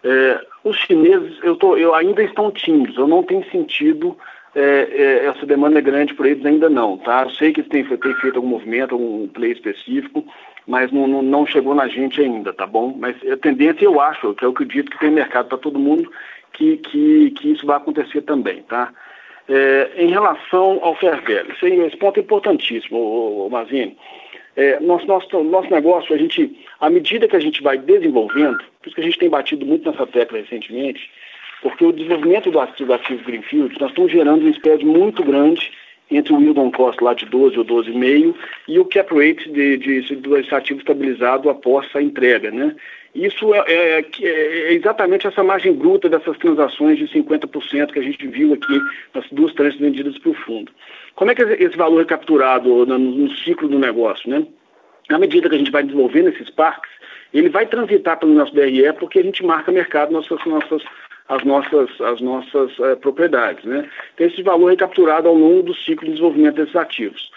É, 0.04 0.46
os 0.64 0.78
chineses, 0.78 1.40
eu, 1.42 1.56
tô, 1.56 1.78
eu 1.78 1.96
ainda 1.96 2.22
estão 2.22 2.52
tímidos, 2.52 2.96
eu 2.98 3.08
não 3.08 3.24
tenho 3.24 3.44
sentido 3.50 4.16
é, 4.54 4.62
é, 4.62 5.26
essa 5.26 5.46
demanda 5.46 5.80
é 5.80 5.82
grande 5.82 6.14
por 6.14 6.26
eles 6.26 6.46
ainda 6.46 6.70
não, 6.70 6.98
tá? 6.98 7.24
Eu 7.24 7.30
sei 7.32 7.52
que 7.52 7.62
tem, 7.64 7.84
tem 7.84 8.14
feito 8.16 8.38
algum 8.38 8.48
movimento, 8.48 8.94
algum 8.94 9.28
play 9.28 9.52
específico, 9.52 10.24
mas 10.76 10.92
não, 10.92 11.08
não, 11.08 11.22
não, 11.22 11.48
chegou 11.48 11.74
na 11.74 11.88
gente 11.88 12.20
ainda, 12.22 12.52
tá 12.52 12.68
bom? 12.68 12.94
Mas 13.00 13.16
a 13.32 13.38
tendência 13.38 13.86
eu 13.86 14.02
acho, 14.02 14.34
que 14.34 14.44
eu 14.44 14.50
acredito 14.50 14.92
que 14.92 15.00
tem 15.00 15.10
mercado 15.10 15.48
para 15.48 15.58
todo 15.58 15.80
mundo, 15.80 16.12
que, 16.52 16.76
que, 16.76 17.32
que 17.32 17.54
isso 17.54 17.66
vai 17.66 17.78
acontecer 17.78 18.22
também, 18.24 18.62
tá? 18.64 18.92
É, 19.48 19.92
em 19.96 20.10
relação 20.10 20.80
ao 20.82 20.94
fair 20.96 21.22
value, 21.22 21.86
esse, 21.88 21.96
ponto 21.96 22.20
é 22.20 22.24
importantíssimo, 22.24 23.48
Mazini. 23.50 23.96
É, 24.58 24.78
nosso, 24.82 25.06
nosso, 25.06 25.44
nosso 25.46 25.72
negócio, 25.72 26.14
a 26.14 26.18
gente, 26.18 26.54
à 26.82 26.90
medida 26.90 27.26
que 27.26 27.38
a 27.38 27.42
gente 27.42 27.64
vai 27.64 27.78
desenvolvendo, 27.78 28.58
por 28.58 28.88
isso 28.88 28.96
que 28.96 29.02
a 29.02 29.06
gente 29.06 29.20
tem 29.20 29.30
batido 29.30 29.66
muito 29.66 29.90
nessa 29.90 30.06
tecla 30.06 30.40
recentemente, 30.40 31.10
porque 31.62 31.86
o 31.86 31.94
desenvolvimento 31.94 32.52
do 32.52 32.60
ativo, 32.60 32.88
do 32.88 32.94
ativo 32.96 33.24
Greenfield, 33.24 33.80
nós 33.80 33.92
estamos 33.92 34.12
gerando 34.12 34.46
um 34.46 34.50
spread 34.50 34.84
muito 34.84 35.24
grande 35.24 35.72
entre 36.10 36.34
o 36.34 36.39
yield 36.39 36.60
on 36.60 36.72
cost 36.72 37.04
lá 37.04 37.13
de 37.13 37.26
12 37.26 37.58
ou 37.58 37.65
12,5 37.65 38.36
e 38.68 38.80
o 38.80 38.86
cap 38.86 39.13
rate 39.13 39.50
de, 39.50 39.78
de, 39.78 40.02
de, 40.02 40.56
ativo 40.56 40.80
estabilizado 40.80 41.50
após 41.50 41.88
a 41.96 42.02
entrega, 42.02 42.52
né? 42.52 42.76
Isso 43.15 43.54
é, 43.54 43.60
é, 43.68 44.00
é, 44.00 44.06
é, 44.24 44.74
exatamente 44.74 45.26
essa 45.26 45.41
margem 45.41 45.74
bruta 45.74 46.10
dessas 46.10 46.38
transações 46.38 46.98
de 46.98 47.08
50% 47.08 47.94
que 47.94 48.00
a 48.00 48.04
gente 48.04 48.28
viu 48.28 48.54
aqui 48.54 48.80
nas 49.13 49.26
duas 49.32 49.54
tranches 49.54 49.80
vendidas 49.80 50.18
para 50.18 50.32
o 50.32 50.34
fundo. 50.34 50.72
Como 51.15 51.32
é 51.32 51.36
que 51.36 51.41
esse 51.41 51.78
valor 51.78 52.02
é 52.02 52.06
capturado 52.06 52.86
no, 52.86 53.00
no 53.00 53.32
ciclo 53.38 53.70
do 53.70 53.80
negócio, 53.80 54.30
né? 54.30 54.46
À 55.10 55.18
medida 55.18 55.48
que 55.48 55.56
a 55.56 55.58
gente 55.58 55.72
vai 55.72 55.84
desenvolvendo 55.84 56.30
esses 56.30 56.50
parques, 56.50 56.91
ele 57.34 57.50
vai 57.50 57.65
transitar 57.65 58.20
pelo 58.20 58.34
nosso 58.34 58.54
DRE 58.54 58.91
porque 59.00 59.20
a 59.20 59.24
gente 59.24 59.46
marca 59.46 59.72
mercado 59.72 60.12
nossas, 60.12 60.44
nossas 60.46 60.84
as 61.28 61.44
nossas, 61.44 61.90
as 62.02 62.22
nossas 62.22 62.80
é, 62.80 62.96
propriedades. 62.96 63.64
Né? 63.66 63.90
Então, 64.14 64.28
esse 64.28 64.42
valor 64.44 64.72
é 64.72 64.76
capturado 64.76 65.28
ao 65.28 65.36
longo 65.36 65.64
do 65.64 65.76
ciclo 65.76 66.06
de 66.06 66.12
desenvolvimento 66.12 66.56
desses 66.56 66.76
ativos. 66.76 67.32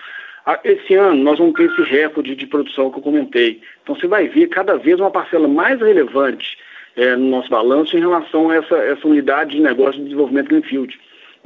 Esse 0.65 0.95
ano 0.95 1.23
nós 1.23 1.39
vamos 1.39 1.55
ter 1.55 1.65
esse 1.65 1.83
recorde 1.83 2.35
de 2.35 2.47
produção 2.47 2.91
que 2.91 2.99
eu 2.99 3.03
comentei. 3.03 3.61
Então 3.83 3.95
você 3.95 4.07
vai 4.07 4.29
ver 4.29 4.47
cada 4.47 4.79
vez 4.79 4.99
uma 4.99 5.11
parcela 5.11 5.47
mais 5.47 5.79
relevante 5.79 6.57
é, 6.97 7.15
no 7.17 7.29
nosso 7.29 7.51
balanço 7.51 7.95
em 7.97 8.01
relação 8.01 8.49
a 8.49 8.57
essa, 8.57 8.77
essa 8.77 9.07
unidade 9.07 9.53
de 9.53 9.61
negócio 9.61 9.99
de 9.99 10.05
desenvolvimento 10.05 10.49
Greenfield. 10.49 10.99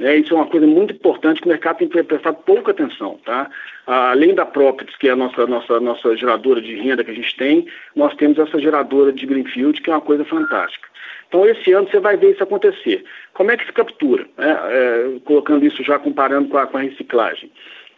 É, 0.03 0.17
isso 0.17 0.33
é 0.33 0.35
uma 0.35 0.47
coisa 0.47 0.67
muito 0.67 0.93
importante 0.93 1.39
que 1.39 1.47
o 1.47 1.49
mercado 1.49 1.77
tem 1.77 1.87
que 1.87 2.03
prestar 2.03 2.33
pouca 2.33 2.71
atenção. 2.71 3.17
Tá? 3.25 3.49
Além 3.87 4.35
da 4.35 4.45
Properties, 4.45 4.97
que 4.97 5.07
é 5.07 5.11
a 5.11 5.15
nossa, 5.15 5.47
nossa, 5.47 5.79
nossa 5.79 6.17
geradora 6.17 6.61
de 6.61 6.75
renda 6.75 7.03
que 7.03 7.11
a 7.11 7.15
gente 7.15 7.35
tem, 7.37 7.65
nós 7.95 8.13
temos 8.15 8.37
essa 8.37 8.59
geradora 8.59 9.13
de 9.13 9.25
Greenfield, 9.25 9.81
que 9.81 9.89
é 9.89 9.93
uma 9.93 10.01
coisa 10.01 10.25
fantástica. 10.25 10.89
Então, 11.29 11.47
esse 11.47 11.71
ano 11.71 11.89
você 11.89 11.99
vai 11.99 12.17
ver 12.17 12.33
isso 12.33 12.43
acontecer. 12.43 13.03
Como 13.33 13.49
é 13.49 13.57
que 13.57 13.65
se 13.65 13.71
captura? 13.71 14.27
É, 14.37 14.49
é, 14.49 15.19
colocando 15.23 15.65
isso 15.65 15.81
já 15.83 15.97
comparando 15.97 16.49
com 16.49 16.57
a, 16.57 16.67
com 16.67 16.77
a 16.77 16.81
reciclagem. 16.81 17.49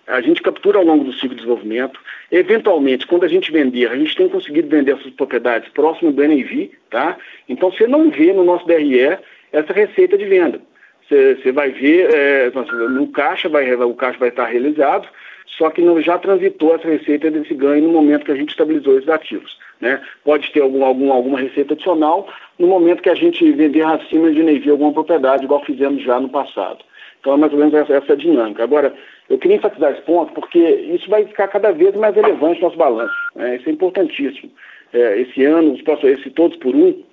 A 0.07 0.21
gente 0.21 0.41
captura 0.41 0.77
ao 0.77 0.85
longo 0.85 1.03
do 1.03 1.13
ciclo 1.13 1.29
de 1.29 1.37
desenvolvimento. 1.37 1.99
Eventualmente, 2.31 3.07
quando 3.07 3.23
a 3.23 3.27
gente 3.27 3.51
vender, 3.51 3.87
a 3.87 3.95
gente 3.97 4.15
tem 4.15 4.29
conseguido 4.29 4.69
vender 4.69 4.91
essas 4.91 5.11
propriedades 5.11 5.67
próximo 5.69 6.11
do 6.11 6.21
NAV, 6.21 6.69
tá? 6.91 7.17
Então, 7.49 7.71
você 7.71 7.87
não 7.87 8.11
vê 8.11 8.31
no 8.31 8.43
nosso 8.43 8.65
DRE 8.67 9.17
essa 9.51 9.73
receita 9.73 10.17
de 10.17 10.25
venda. 10.25 10.61
Você, 11.07 11.51
vai 11.51 11.69
ver, 11.69 12.09
é, 12.13 12.51
no 12.89 13.07
caixa, 13.07 13.47
vai, 13.47 13.71
o 13.73 13.93
caixa 13.93 14.17
vai 14.17 14.29
estar 14.29 14.45
realizado, 14.45 15.07
só 15.45 15.69
que 15.69 15.81
não, 15.81 16.01
já 16.01 16.17
transitou 16.17 16.75
essa 16.75 16.87
receita 16.87 17.29
desse 17.29 17.53
ganho 17.53 17.83
no 17.83 17.93
momento 17.93 18.25
que 18.25 18.31
a 18.31 18.35
gente 18.35 18.49
estabilizou 18.49 18.97
esses 18.97 19.09
ativos. 19.09 19.57
Né? 19.79 20.01
Pode 20.23 20.51
ter 20.51 20.61
algum, 20.61 20.83
algum, 20.83 21.11
alguma 21.11 21.39
receita 21.39 21.73
adicional 21.73 22.27
no 22.57 22.67
momento 22.67 23.03
que 23.03 23.09
a 23.09 23.15
gente 23.15 23.51
vender 23.51 23.83
acima 23.83 24.31
de 24.31 24.41
NAV 24.41 24.69
alguma 24.69 24.93
propriedade, 24.93 25.43
igual 25.43 25.63
fizemos 25.63 26.01
já 26.03 26.19
no 26.19 26.29
passado. 26.29 26.79
Então 27.19 27.33
é 27.33 27.37
mais 27.37 27.51
ou 27.53 27.59
menos 27.59 27.73
essa, 27.73 27.93
essa 27.93 28.15
dinâmica. 28.15 28.63
Agora, 28.63 28.93
eu 29.29 29.37
queria 29.37 29.57
enfatizar 29.57 29.91
esse 29.91 30.01
ponto 30.01 30.33
porque 30.33 30.59
isso 30.59 31.09
vai 31.09 31.25
ficar 31.25 31.47
cada 31.47 31.71
vez 31.71 31.95
mais 31.95 32.15
relevante 32.15 32.61
no 32.61 32.67
nosso 32.67 32.77
balanço. 32.77 33.15
Né? 33.35 33.57
Isso 33.57 33.69
é 33.69 33.71
importantíssimo. 33.71 34.51
É, 34.93 35.19
esse 35.21 35.43
ano, 35.43 35.73
os 35.73 36.03
esse 36.03 36.29
todos 36.29 36.57
por 36.57 36.75
um, 36.75 37.03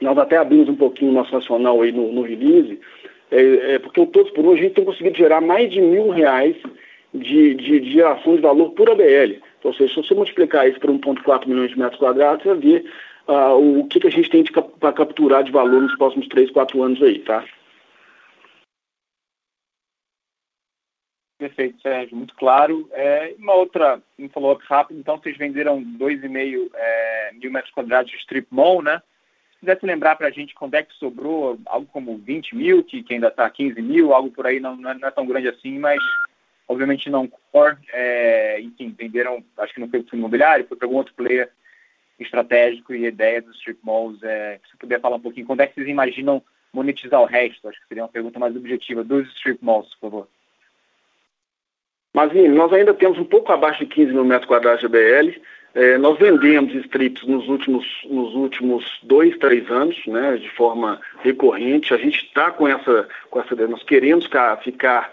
nós 0.00 0.16
até 0.18 0.36
abrimos 0.36 0.68
um 0.68 0.74
pouquinho 0.74 1.10
o 1.10 1.14
nosso 1.14 1.32
nacional 1.32 1.80
aí 1.82 1.92
no, 1.92 2.10
no 2.10 2.22
release, 2.22 2.80
é, 3.30 3.74
é, 3.74 3.78
porque 3.78 4.00
o 4.00 4.06
todos 4.06 4.30
por 4.32 4.44
um 4.44 4.52
a 4.52 4.56
gente 4.56 4.74
tem 4.74 4.84
conseguido 4.84 5.16
gerar 5.16 5.40
mais 5.40 5.70
de 5.70 5.80
mil 5.80 6.10
reais 6.10 6.56
de, 7.14 7.54
de, 7.54 7.80
de 7.80 7.92
geração 7.92 8.36
de 8.36 8.42
valor 8.42 8.70
por 8.70 8.90
ABL. 8.90 9.40
Então, 9.58 9.70
ou 9.70 9.74
seja, 9.74 9.94
se 9.94 10.02
você 10.02 10.14
multiplicar 10.14 10.68
isso 10.68 10.80
por 10.80 10.90
1,4 10.90 11.46
milhões 11.46 11.70
de 11.70 11.78
metros 11.78 11.98
quadrados, 11.98 12.42
você 12.42 12.48
vai 12.48 12.58
ver 12.58 12.92
uh, 13.28 13.80
o 13.80 13.86
que, 13.88 14.00
que 14.00 14.06
a 14.06 14.10
gente 14.10 14.30
tem 14.30 14.44
para 14.78 14.92
capturar 14.92 15.44
de 15.44 15.52
valor 15.52 15.82
nos 15.82 15.96
próximos 15.96 16.26
3, 16.28 16.50
4 16.50 16.82
anos 16.82 17.02
aí, 17.02 17.18
tá? 17.20 17.44
Perfeito, 21.38 21.80
Sérgio, 21.80 22.16
muito 22.16 22.34
claro. 22.34 22.86
É, 22.92 23.34
uma 23.38 23.54
outra, 23.54 24.02
um 24.18 24.28
follow-up 24.28 24.62
rápido, 24.66 25.00
então 25.00 25.16
vocês 25.16 25.38
venderam 25.38 25.82
2,5 25.82 26.70
é, 26.74 27.30
mil 27.32 27.50
metros 27.50 27.72
quadrados 27.72 28.10
de 28.10 28.18
strip 28.18 28.46
mall, 28.50 28.82
né? 28.82 29.00
Se 29.60 29.66
quisesse 29.66 29.84
lembrar 29.84 30.16
para 30.16 30.28
a 30.28 30.30
gente 30.30 30.54
quando 30.54 30.74
é 30.74 30.82
que 30.82 30.94
sobrou, 30.94 31.58
algo 31.66 31.86
como 31.92 32.16
20 32.16 32.56
mil, 32.56 32.82
que, 32.82 33.02
que 33.02 33.12
ainda 33.12 33.28
está 33.28 33.48
15 33.48 33.80
mil, 33.82 34.14
algo 34.14 34.30
por 34.30 34.46
aí 34.46 34.58
não, 34.58 34.74
não, 34.74 34.90
é, 34.90 34.94
não, 34.94 35.06
é, 35.06 35.10
tão 35.10 35.26
grande 35.26 35.48
assim, 35.48 35.78
mas 35.78 35.98
obviamente 36.66 37.10
não 37.10 37.28
core, 37.52 37.76
é, 37.92 38.58
enfim, 38.60 38.94
venderam, 38.98 39.44
acho 39.58 39.74
que 39.74 39.80
não 39.80 39.88
foi 39.88 40.02
para 40.02 40.16
o 40.16 40.18
imobiliário, 40.18 40.66
foi 40.66 40.78
para 40.78 40.86
algum 40.86 40.96
outro 40.96 41.12
player 41.12 41.50
estratégico 42.18 42.94
e 42.94 43.04
ideia 43.04 43.42
dos 43.42 43.56
strip 43.56 43.78
malls. 43.82 44.22
É, 44.22 44.58
se 44.64 44.70
você 44.70 44.76
puder 44.78 44.98
falar 44.98 45.16
um 45.16 45.20
pouquinho, 45.20 45.46
quando 45.46 45.60
é 45.60 45.66
que 45.66 45.74
vocês 45.74 45.88
imaginam 45.88 46.42
monetizar 46.72 47.20
o 47.20 47.26
resto? 47.26 47.68
Acho 47.68 47.80
que 47.82 47.88
seria 47.88 48.02
uma 48.02 48.08
pergunta 48.08 48.38
mais 48.38 48.56
objetiva 48.56 49.04
dos 49.04 49.28
strip 49.36 49.62
malls, 49.62 49.94
por 49.96 50.10
favor. 50.10 50.28
Mas 52.14 52.32
nós 52.50 52.72
ainda 52.72 52.94
temos 52.94 53.18
um 53.18 53.24
pouco 53.24 53.52
abaixo 53.52 53.80
de 53.80 53.94
15 53.94 54.12
mil 54.12 54.24
metros 54.24 54.48
quadrados 54.48 54.80
de 54.80 54.88
BL. 54.88 55.38
É, 55.74 55.96
nós 55.98 56.18
vendemos 56.18 56.74
strips 56.74 57.22
nos 57.26 57.48
últimos, 57.48 57.86
nos 58.08 58.34
últimos 58.34 58.84
dois, 59.02 59.36
três 59.38 59.70
anos, 59.70 59.96
né, 60.06 60.36
de 60.36 60.50
forma 60.50 61.00
recorrente. 61.22 61.94
A 61.94 61.96
gente 61.96 62.24
está 62.24 62.50
com 62.50 62.66
essa, 62.66 63.08
com 63.30 63.40
essa 63.40 63.54
ideia, 63.54 63.68
nós 63.68 63.82
queremos 63.84 64.28
ficar, 64.64 65.10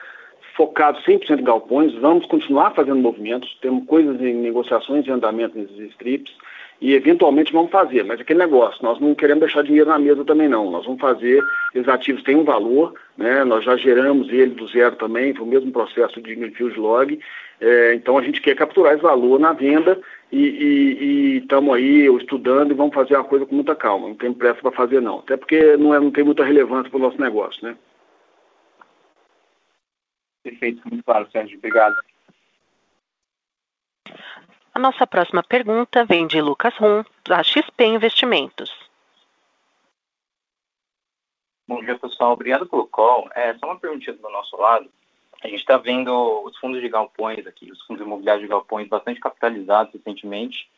focados 0.55 1.03
100% 1.05 1.39
em 1.39 1.43
galpões, 1.43 1.93
vamos 1.95 2.25
continuar 2.25 2.71
fazendo 2.71 2.99
movimentos, 2.99 3.55
temos 3.61 3.85
coisas 3.85 4.19
em 4.19 4.33
negociações 4.33 5.05
e 5.05 5.11
andamento 5.11 5.57
nesses 5.57 5.91
strips 5.91 6.33
e 6.79 6.93
eventualmente 6.93 7.51
vamos 7.51 7.71
fazer, 7.71 8.03
mas 8.03 8.19
aquele 8.19 8.39
negócio, 8.39 8.83
nós 8.83 8.99
não 8.99 9.15
queremos 9.15 9.41
deixar 9.41 9.63
dinheiro 9.63 9.89
na 9.89 9.97
mesa 9.97 10.23
também 10.23 10.47
não, 10.47 10.69
nós 10.69 10.85
vamos 10.85 11.01
fazer, 11.01 11.43
esses 11.73 11.87
ativos 11.87 12.23
têm 12.23 12.35
um 12.35 12.43
valor, 12.43 12.93
né, 13.17 13.43
nós 13.43 13.65
já 13.65 13.75
geramos 13.75 14.29
ele 14.29 14.51
do 14.51 14.67
zero 14.67 14.95
também, 14.95 15.33
foi 15.33 15.45
o 15.45 15.49
mesmo 15.49 15.71
processo 15.71 16.21
de 16.21 16.35
Greenfield 16.35 16.79
Log, 16.79 17.19
é, 17.59 17.95
então 17.95 18.17
a 18.17 18.21
gente 18.21 18.41
quer 18.41 18.55
capturar 18.55 18.93
esse 18.93 19.01
valor 19.01 19.39
na 19.39 19.53
venda 19.53 19.99
e 20.31 21.39
estamos 21.41 21.73
aí 21.73 22.05
estudando 22.17 22.71
e 22.71 22.75
vamos 22.75 22.93
fazer 22.93 23.15
uma 23.15 23.23
coisa 23.23 23.45
com 23.45 23.55
muita 23.55 23.75
calma, 23.75 24.09
não 24.09 24.15
tem 24.15 24.31
pressa 24.31 24.61
para 24.61 24.71
fazer 24.71 25.01
não, 25.01 25.19
até 25.19 25.35
porque 25.35 25.75
não, 25.77 25.95
é, 25.95 25.99
não 25.99 26.11
tem 26.11 26.23
muita 26.23 26.43
relevância 26.43 26.89
para 26.91 26.97
o 26.97 27.01
nosso 27.01 27.19
negócio, 27.19 27.63
né. 27.65 27.75
Perfeito, 30.43 30.81
muito 30.89 31.03
claro, 31.03 31.27
Sérgio, 31.31 31.57
obrigado. 31.57 31.95
A 34.77 34.79
nossa 34.79 35.07
próxima 35.07 35.41
pergunta 35.41 36.05
vem 36.05 36.27
de 36.27 36.39
Lucas 36.39 36.75
Rum, 36.77 37.03
da 37.27 37.41
XP 37.41 37.83
Investimentos. 37.83 38.71
Bom 41.67 41.83
dia, 41.83 41.97
pessoal. 41.97 42.33
Obrigado 42.33 42.67
pelo 42.67 42.85
call. 42.85 43.27
É 43.33 43.55
só 43.55 43.65
uma 43.65 43.79
perguntinha 43.79 44.15
do 44.15 44.29
nosso 44.29 44.55
lado. 44.55 44.87
A 45.43 45.47
gente 45.47 45.61
está 45.61 45.77
vendo 45.77 46.11
os 46.43 46.55
fundos 46.59 46.79
de 46.79 46.87
galpões 46.89 47.47
aqui, 47.47 47.71
os 47.71 47.81
fundos 47.87 48.05
imobiliários 48.05 48.43
de 48.43 48.47
galpões 48.47 48.87
bastante 48.87 49.19
capitalizados 49.19 49.91
recentemente 49.93 50.69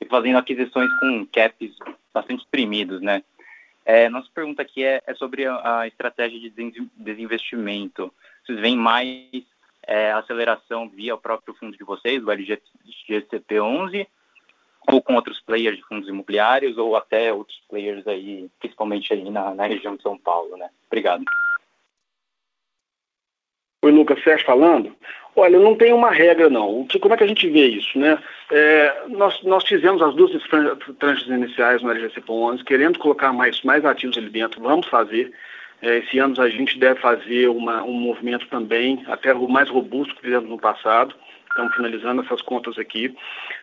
e 0.00 0.06
fazendo 0.06 0.38
aquisições 0.38 0.88
com 1.00 1.26
caps 1.26 1.74
bastante 2.14 2.44
exprimidos, 2.44 3.00
né? 3.00 3.24
É, 3.84 4.08
nossa 4.08 4.28
pergunta 4.32 4.62
aqui 4.62 4.84
é, 4.84 5.02
é 5.04 5.14
sobre 5.14 5.46
a, 5.46 5.80
a, 5.80 5.88
estratégia 5.88 6.38
de 6.38 6.88
desinvestimento. 6.96 8.14
Vocês 8.46 8.60
veem 8.60 8.76
mais 8.76 9.42
é, 9.88 10.12
aceleração 10.12 10.88
via 10.88 11.14
o 11.14 11.18
próprio 11.18 11.54
fundo 11.54 11.76
de 11.76 11.82
vocês, 11.82 12.22
o 12.22 12.26
LGCP11, 12.26 14.06
ou 14.86 15.02
com 15.02 15.14
outros 15.14 15.40
players 15.40 15.78
de 15.78 15.84
fundos 15.84 16.08
imobiliários, 16.08 16.76
ou 16.76 16.94
até 16.94 17.32
outros 17.32 17.58
players 17.68 18.06
aí, 18.06 18.50
principalmente 18.60 19.12
aí 19.12 19.28
na, 19.30 19.54
na 19.54 19.66
região 19.66 19.96
de 19.96 20.02
São 20.02 20.16
Paulo, 20.18 20.56
né? 20.58 20.68
Obrigado. 20.86 21.24
Oi, 23.82 23.90
Lucas, 23.92 24.22
Sérgio 24.22 24.44
falando. 24.44 24.94
Olha, 25.34 25.58
não 25.58 25.76
tem 25.76 25.92
uma 25.92 26.10
regra, 26.10 26.50
não. 26.50 26.86
Como 27.00 27.14
é 27.14 27.16
que 27.16 27.24
a 27.24 27.26
gente 27.28 27.48
vê 27.48 27.66
isso, 27.68 27.98
né? 27.98 28.18
É, 28.50 29.04
nós, 29.08 29.40
nós 29.44 29.64
fizemos 29.66 30.02
as 30.02 30.14
duas 30.14 30.32
tranches 30.98 31.28
iniciais 31.28 31.80
no 31.80 31.90
LGCP11, 31.90 32.64
querendo 32.64 32.98
colocar 32.98 33.32
mais, 33.32 33.62
mais 33.62 33.84
ativos 33.84 34.18
ali 34.18 34.28
dentro, 34.28 34.60
vamos 34.60 34.86
fazer. 34.88 35.32
É, 35.80 35.98
esse 35.98 36.18
ano 36.18 36.34
a 36.40 36.48
gente 36.48 36.78
deve 36.78 37.00
fazer 37.00 37.48
uma, 37.48 37.82
um 37.82 37.92
movimento 37.92 38.46
também, 38.48 39.04
até 39.06 39.32
o 39.32 39.48
mais 39.48 39.68
robusto 39.68 40.14
que 40.16 40.22
fizemos 40.22 40.48
no 40.48 40.58
passado. 40.58 41.14
Estamos 41.48 41.74
finalizando 41.74 42.22
essas 42.22 42.42
contas 42.42 42.78
aqui. 42.78 43.14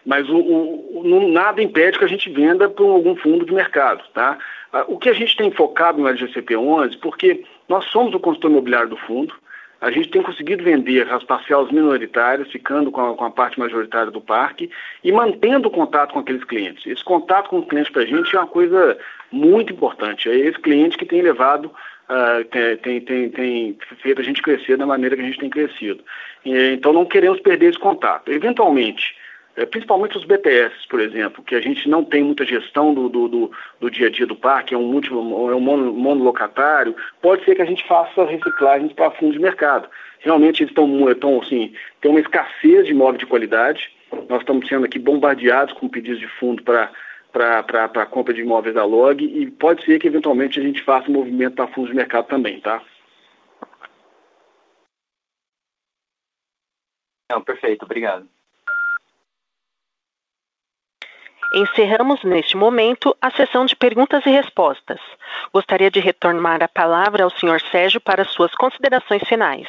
Mas 0.06 0.28
o, 0.30 0.38
o, 0.38 1.02
o 1.02 1.32
nada 1.32 1.62
impede 1.62 1.98
que 1.98 2.06
a 2.06 2.10
gente 2.10 2.30
venda 2.30 2.70
para 2.70 2.86
algum 2.86 3.16
fundo 3.16 3.46
de 3.46 3.54
mercado. 3.54 4.04
Tá? 4.14 4.38
Ah, 4.72 4.86
o 4.88 4.98
que 4.98 5.10
a 5.10 5.14
gente 5.14 5.36
tem 5.36 5.52
focado 5.52 6.02
no 6.02 6.08
LGCP 6.08 6.58
11, 6.58 6.98
porque 6.98 7.44
nós 7.68 7.86
somos 7.86 8.14
o 8.14 8.20
consultor 8.20 8.52
imobiliário 8.52 8.90
do 8.90 8.98
fundo, 8.98 9.34
a 9.82 9.92
gente 9.92 10.10
tem 10.10 10.22
conseguido 10.22 10.64
vender 10.64 11.08
as 11.12 11.24
parcelas 11.24 11.72
minoritárias, 11.72 12.52
ficando 12.52 12.92
com 12.92 13.02
a, 13.02 13.16
com 13.16 13.26
a, 13.26 13.32
parte 13.32 13.60
majoritária 13.60 14.10
do 14.10 14.22
parque 14.22 14.70
e 15.04 15.12
mantendo 15.12 15.70
contato 15.70 16.14
com 16.14 16.20
aqueles 16.20 16.44
clientes. 16.44 16.86
Esse 16.88 17.04
contato 17.04 17.50
com 17.50 17.60
os 17.60 17.68
clientes 17.68 17.92
para 17.92 18.02
a 18.02 18.06
gente 18.06 18.36
é 18.36 18.40
uma 18.40 18.48
coisa 18.48 18.98
muito 19.32 19.74
importante. 19.74 20.30
É 20.30 20.36
esse 20.36 20.58
cliente 20.60 20.98
que 20.98 21.06
tem 21.06 21.22
levado 21.22 21.72
uh, 22.10 22.44
tem, 22.82 23.00
tem, 23.02 23.30
tem, 23.30 23.78
feito 24.02 24.22
a 24.22 24.24
gente 24.24 24.42
crescer 24.42 24.78
da 24.78 24.86
maneira 24.86 25.16
que 25.16 25.22
a 25.22 25.26
gente 25.26 25.40
tem 25.40 25.50
crescido. 25.50 26.04
E, 26.46 26.74
então 26.74 26.94
não 26.94 27.06
queremos 27.06 27.40
perder 27.40 27.70
esse 27.70 27.80
contato. 27.80 28.32
Eventualmente, 28.32 29.16
é, 29.56 29.66
principalmente 29.66 30.18
os 30.18 30.26
BTS, 30.26 30.76
por 30.90 31.00
exemplo, 31.00 31.44
que 31.44 31.56
a 31.56 31.62
gente 31.62 31.88
não 31.88 32.04
tem 32.04 32.24
muita 32.24 32.46
gestão 32.46 32.94
do, 32.94 33.08
do, 33.08 33.28
do, 33.28 33.52
do 33.80 33.90
dia 33.90 34.08
a 34.08 34.10
dia 34.10 34.28
do 34.28 34.36
parque, 34.36 34.74
é 34.74 34.78
um, 34.78 34.88
múltiplo, 34.88 35.50
é 35.50 35.56
um 35.56 35.62
mono, 35.62 35.94
monolocatário, 35.94 36.96
pode 37.22 37.46
ser 37.46 37.56
que 37.56 37.62
a 37.62 37.66
gente 37.66 37.88
faça 37.88 38.26
reciclagens 38.26 38.92
para 38.92 39.12
fundos 39.12 39.36
de 39.36 39.42
mercado. 39.42 39.88
Realmente 40.20 40.62
eles 40.62 40.72
estão, 40.72 41.10
estão 41.10 41.40
assim, 41.40 41.74
tem 42.02 42.12
uma 42.12 42.20
escassez 42.20 42.86
de 42.86 42.92
imóvel 42.92 43.18
de 43.18 43.26
qualidade, 43.26 43.90
nós 44.28 44.40
estamos 44.42 44.68
sendo 44.68 44.86
aqui 44.86 45.00
bombardeados 45.00 45.74
com 45.74 45.88
pedidos 45.88 46.20
de 46.20 46.28
fundo 46.28 46.62
para 46.64 46.92
para 47.36 47.84
a 47.84 48.06
compra 48.06 48.34
de 48.34 48.42
imóveis 48.42 48.74
da 48.74 48.86
Log 48.86 49.22
e 49.22 49.52
pode 49.52 49.84
ser 49.84 50.00
que 50.00 50.08
eventualmente 50.08 50.58
a 50.58 50.64
gente 50.64 50.82
faça 50.82 51.10
um 51.10 51.14
movimento 51.14 51.56
para 51.56 51.68
fundos 51.68 51.90
de 51.90 51.96
mercado 51.98 52.28
também, 52.28 52.62
tá? 52.62 52.82
Não, 57.30 57.42
perfeito, 57.42 57.84
obrigado. 57.84 58.26
Encerramos 61.54 62.24
neste 62.24 62.56
momento 62.56 63.16
a 63.22 63.30
sessão 63.32 63.66
de 63.66 63.76
perguntas 63.76 64.26
e 64.26 64.30
respostas. 64.30 65.00
Gostaria 65.54 65.92
de 65.92 66.00
retornar 66.00 66.64
a 66.64 66.68
palavra 66.70 67.24
ao 67.26 67.30
Sr. 67.30 67.60
Sérgio 67.70 68.00
para 68.00 68.24
suas 68.24 68.54
considerações 68.56 69.28
finais. 69.28 69.68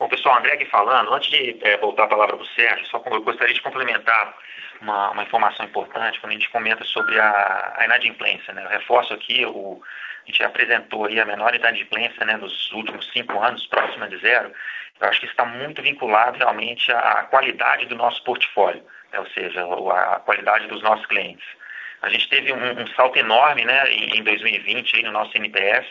Bom, 0.00 0.08
pessoal, 0.08 0.38
André 0.38 0.54
aqui 0.54 0.64
falando. 0.64 1.12
Antes 1.12 1.28
de 1.28 1.58
é, 1.60 1.76
voltar 1.76 2.04
a 2.04 2.08
palavra 2.08 2.34
para 2.34 2.42
o 2.42 2.48
Sérgio, 2.48 2.86
só 2.86 3.02
eu 3.04 3.22
gostaria 3.22 3.52
de 3.52 3.60
complementar 3.60 4.34
uma, 4.80 5.10
uma, 5.10 5.22
informação 5.24 5.66
importante 5.66 6.18
quando 6.18 6.30
a 6.30 6.36
gente 6.36 6.48
comenta 6.48 6.82
sobre 6.86 7.20
a, 7.20 7.74
a 7.76 7.84
inadimplência. 7.84 8.50
Né? 8.54 8.64
Eu 8.64 8.70
reforço 8.70 9.12
aqui, 9.12 9.44
o, 9.44 9.78
a 10.24 10.26
gente 10.26 10.42
apresentou 10.42 11.04
aí 11.04 11.20
a 11.20 11.26
menor 11.26 11.54
inadimplência 11.54 12.24
né, 12.24 12.38
nos 12.38 12.72
últimos 12.72 13.10
cinco 13.12 13.38
anos, 13.40 13.66
próxima 13.66 14.08
de 14.08 14.16
zero. 14.20 14.50
Eu 14.98 15.06
acho 15.06 15.20
que 15.20 15.26
está 15.26 15.44
muito 15.44 15.82
vinculado 15.82 16.38
realmente 16.38 16.90
à 16.90 17.24
qualidade 17.24 17.84
do 17.84 17.94
nosso 17.94 18.24
portfólio, 18.24 18.82
né? 19.12 19.18
ou 19.18 19.26
seja, 19.26 19.62
a 19.92 20.20
qualidade 20.20 20.66
dos 20.68 20.80
nossos 20.80 21.04
clientes. 21.04 21.46
A 22.00 22.08
gente 22.08 22.26
teve 22.30 22.54
um, 22.54 22.80
um 22.80 22.86
salto 22.96 23.18
enorme 23.18 23.66
né, 23.66 23.92
em 23.92 24.22
2020 24.22 24.96
aí 24.96 25.02
no 25.02 25.12
nosso 25.12 25.36
NPS, 25.36 25.86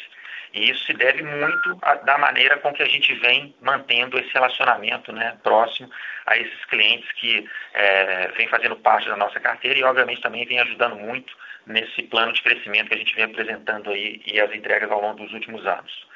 e 0.53 0.69
isso 0.71 0.85
se 0.85 0.93
deve 0.93 1.21
muito 1.23 1.77
a, 1.81 1.95
da 1.95 2.17
maneira 2.17 2.57
com 2.57 2.73
que 2.73 2.81
a 2.81 2.87
gente 2.87 3.13
vem 3.15 3.53
mantendo 3.61 4.17
esse 4.17 4.33
relacionamento 4.33 5.11
né, 5.11 5.37
próximo 5.43 5.89
a 6.25 6.37
esses 6.37 6.65
clientes 6.65 7.11
que 7.13 7.47
é, 7.73 8.27
vêm 8.35 8.47
fazendo 8.47 8.75
parte 8.75 9.07
da 9.07 9.15
nossa 9.15 9.39
carteira 9.39 9.77
e, 9.77 9.83
obviamente, 9.83 10.21
também 10.21 10.45
vem 10.45 10.59
ajudando 10.59 10.95
muito 10.95 11.35
nesse 11.65 12.01
plano 12.03 12.33
de 12.33 12.41
crescimento 12.41 12.87
que 12.87 12.95
a 12.95 12.97
gente 12.97 13.15
vem 13.15 13.25
apresentando 13.25 13.91
aí 13.91 14.21
e 14.25 14.39
as 14.39 14.51
entregas 14.53 14.89
ao 14.89 15.01
longo 15.01 15.23
dos 15.23 15.33
últimos 15.33 15.65
anos. 15.65 16.07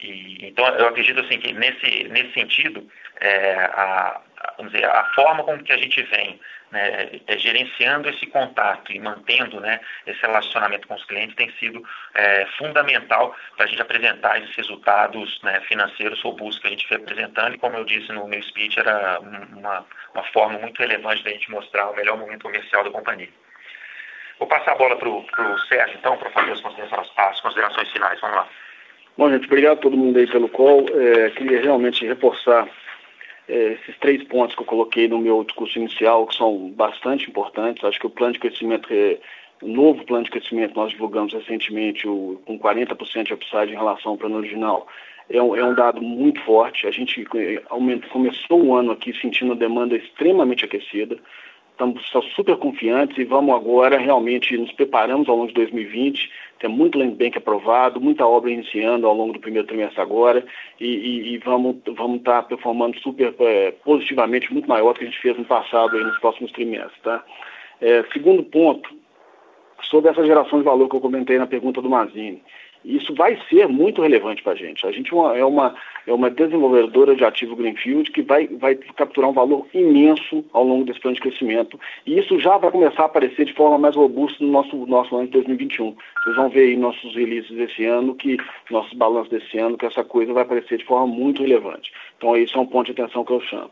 E, 0.00 0.46
então, 0.46 0.66
eu 0.66 0.88
acredito 0.88 1.20
assim 1.20 1.38
que 1.38 1.52
nesse, 1.52 2.04
nesse 2.04 2.32
sentido, 2.32 2.88
é, 3.20 3.54
a, 3.72 4.20
vamos 4.56 4.72
dizer, 4.72 4.86
a 4.86 5.04
forma 5.14 5.44
como 5.44 5.62
que 5.62 5.72
a 5.72 5.76
gente 5.76 6.02
vem 6.02 6.40
né, 6.70 7.20
é, 7.26 7.38
gerenciando 7.38 8.08
esse 8.08 8.26
contato 8.26 8.92
e 8.92 9.00
mantendo 9.00 9.60
né, 9.60 9.80
esse 10.06 10.20
relacionamento 10.20 10.86
com 10.86 10.94
os 10.94 11.04
clientes 11.04 11.36
tem 11.36 11.50
sido 11.58 11.82
é, 12.14 12.46
fundamental 12.58 13.34
para 13.56 13.64
a 13.64 13.68
gente 13.68 13.80
apresentar 13.80 14.40
esses 14.40 14.54
resultados 14.54 15.40
né, 15.42 15.60
financeiros 15.60 16.20
robustos 16.22 16.60
que 16.60 16.66
a 16.66 16.70
gente 16.70 16.86
foi 16.86 16.96
apresentando 16.98 17.54
e 17.54 17.58
como 17.58 17.76
eu 17.76 17.84
disse 17.84 18.12
no 18.12 18.28
meu 18.28 18.42
speech, 18.42 18.78
era 18.78 19.18
uma, 19.20 19.84
uma 20.14 20.24
forma 20.32 20.58
muito 20.58 20.78
relevante 20.78 21.24
da 21.24 21.30
gente 21.30 21.50
mostrar 21.50 21.90
o 21.90 21.96
melhor 21.96 22.16
momento 22.16 22.42
comercial 22.42 22.84
da 22.84 22.90
companhia. 22.90 23.28
Vou 24.38 24.46
passar 24.46 24.72
a 24.72 24.76
bola 24.76 24.96
para 24.96 25.08
o 25.08 25.58
Sérgio, 25.66 25.98
então, 25.98 26.16
para 26.16 26.30
fazer 26.30 26.52
as 26.52 26.60
considerações, 26.60 27.10
as 27.16 27.40
considerações 27.40 27.90
finais. 27.90 28.20
Vamos 28.20 28.36
lá. 28.36 28.48
Bom, 29.16 29.28
gente, 29.30 29.46
obrigado 29.46 29.78
a 29.78 29.80
todo 29.80 29.96
mundo 29.96 30.16
aí 30.16 30.28
pelo 30.28 30.48
call. 30.48 30.86
É, 30.94 31.30
queria 31.30 31.60
realmente 31.60 32.06
reforçar 32.06 32.68
esses 33.48 33.96
três 33.98 34.22
pontos 34.24 34.54
que 34.54 34.62
eu 34.62 34.66
coloquei 34.66 35.08
no 35.08 35.18
meu 35.18 35.42
discurso 35.42 35.78
inicial, 35.78 36.26
que 36.26 36.36
são 36.36 36.70
bastante 36.70 37.28
importantes. 37.28 37.82
Acho 37.82 37.98
que 37.98 38.06
o 38.06 38.10
plano 38.10 38.34
de 38.34 38.38
crescimento, 38.38 38.88
é, 38.92 39.18
o 39.62 39.68
novo 39.68 40.04
plano 40.04 40.24
de 40.24 40.30
crescimento, 40.30 40.76
nós 40.76 40.90
divulgamos 40.90 41.32
recentemente 41.32 42.06
o, 42.06 42.40
com 42.44 42.58
40% 42.58 43.24
de 43.24 43.34
upside 43.34 43.72
em 43.72 43.76
relação 43.76 44.12
ao 44.12 44.18
plano 44.18 44.36
original. 44.36 44.86
É 45.30 45.42
um, 45.42 45.56
é 45.56 45.64
um 45.64 45.74
dado 45.74 46.00
muito 46.00 46.40
forte. 46.42 46.86
A 46.86 46.90
gente 46.90 47.26
aumentou, 47.68 48.10
começou 48.10 48.64
o 48.64 48.74
ano 48.74 48.92
aqui 48.92 49.14
sentindo 49.18 49.52
a 49.52 49.56
demanda 49.56 49.96
extremamente 49.96 50.64
aquecida 50.64 51.18
estamos 51.78 52.02
super 52.34 52.56
confiantes 52.56 53.16
e 53.16 53.24
vamos 53.24 53.54
agora 53.54 53.98
realmente 53.98 54.56
nos 54.58 54.72
preparamos 54.72 55.28
ao 55.28 55.36
longo 55.36 55.48
de 55.48 55.54
2020. 55.54 56.28
Tem 56.58 56.68
muito 56.68 56.98
land 56.98 57.14
bank 57.14 57.38
aprovado, 57.38 58.00
muita 58.00 58.26
obra 58.26 58.50
iniciando 58.50 59.06
ao 59.06 59.14
longo 59.14 59.32
do 59.32 59.38
primeiro 59.38 59.68
trimestre 59.68 60.00
agora 60.00 60.44
e, 60.80 60.86
e, 60.86 61.34
e 61.34 61.38
vamos 61.38 61.76
vamos 61.96 62.18
estar 62.18 62.42
tá 62.42 62.48
performando 62.48 62.98
super 62.98 63.32
é, 63.38 63.70
positivamente, 63.84 64.52
muito 64.52 64.68
maior 64.68 64.92
do 64.92 64.98
que 64.98 65.04
a 65.04 65.08
gente 65.08 65.20
fez 65.20 65.38
no 65.38 65.44
passado 65.44 65.96
aí 65.96 66.02
nos 66.02 66.18
próximos 66.18 66.50
trimestres, 66.50 67.00
tá? 67.02 67.24
É, 67.80 68.02
segundo 68.12 68.42
ponto, 68.42 68.90
sobre 69.82 70.10
essa 70.10 70.24
geração 70.24 70.58
de 70.58 70.64
valor 70.64 70.88
que 70.88 70.96
eu 70.96 71.00
comentei 71.00 71.38
na 71.38 71.46
pergunta 71.46 71.80
do 71.80 71.88
Mazini. 71.88 72.42
Isso 72.84 73.14
vai 73.14 73.38
ser 73.48 73.66
muito 73.68 74.02
relevante 74.02 74.42
para 74.42 74.52
a 74.52 74.56
gente. 74.56 74.86
A 74.86 74.92
gente 74.92 75.10
é 75.12 75.44
uma, 75.44 75.74
é 76.06 76.12
uma 76.12 76.30
desenvolvedora 76.30 77.14
de 77.14 77.24
ativo 77.24 77.56
Greenfield 77.56 78.10
que 78.10 78.22
vai, 78.22 78.46
vai 78.46 78.74
capturar 78.74 79.30
um 79.30 79.34
valor 79.34 79.66
imenso 79.74 80.44
ao 80.52 80.64
longo 80.64 80.84
desse 80.84 81.00
plano 81.00 81.16
de 81.16 81.20
crescimento. 81.20 81.78
E 82.06 82.18
isso 82.18 82.38
já 82.38 82.56
vai 82.56 82.70
começar 82.70 83.02
a 83.02 83.06
aparecer 83.06 83.44
de 83.44 83.52
forma 83.54 83.78
mais 83.78 83.96
robusta 83.96 84.42
no 84.42 84.50
nosso, 84.50 84.76
nosso 84.86 85.16
ano 85.16 85.26
de 85.26 85.32
2021. 85.32 85.94
Vocês 86.22 86.36
vão 86.36 86.48
ver 86.48 86.60
aí 86.62 86.76
nossos 86.76 87.14
releases 87.14 87.50
desse 87.50 87.84
ano, 87.84 88.14
que 88.14 88.36
nossos 88.70 88.92
balanços 88.94 89.30
desse 89.30 89.58
ano, 89.58 89.76
que 89.76 89.86
essa 89.86 90.04
coisa 90.04 90.32
vai 90.32 90.44
aparecer 90.44 90.78
de 90.78 90.84
forma 90.84 91.06
muito 91.06 91.42
relevante. 91.42 91.92
Então, 92.16 92.36
isso 92.36 92.56
é 92.56 92.60
um 92.60 92.66
ponto 92.66 92.92
de 92.92 93.00
atenção 93.00 93.24
que 93.24 93.32
eu 93.32 93.40
chamo. 93.40 93.70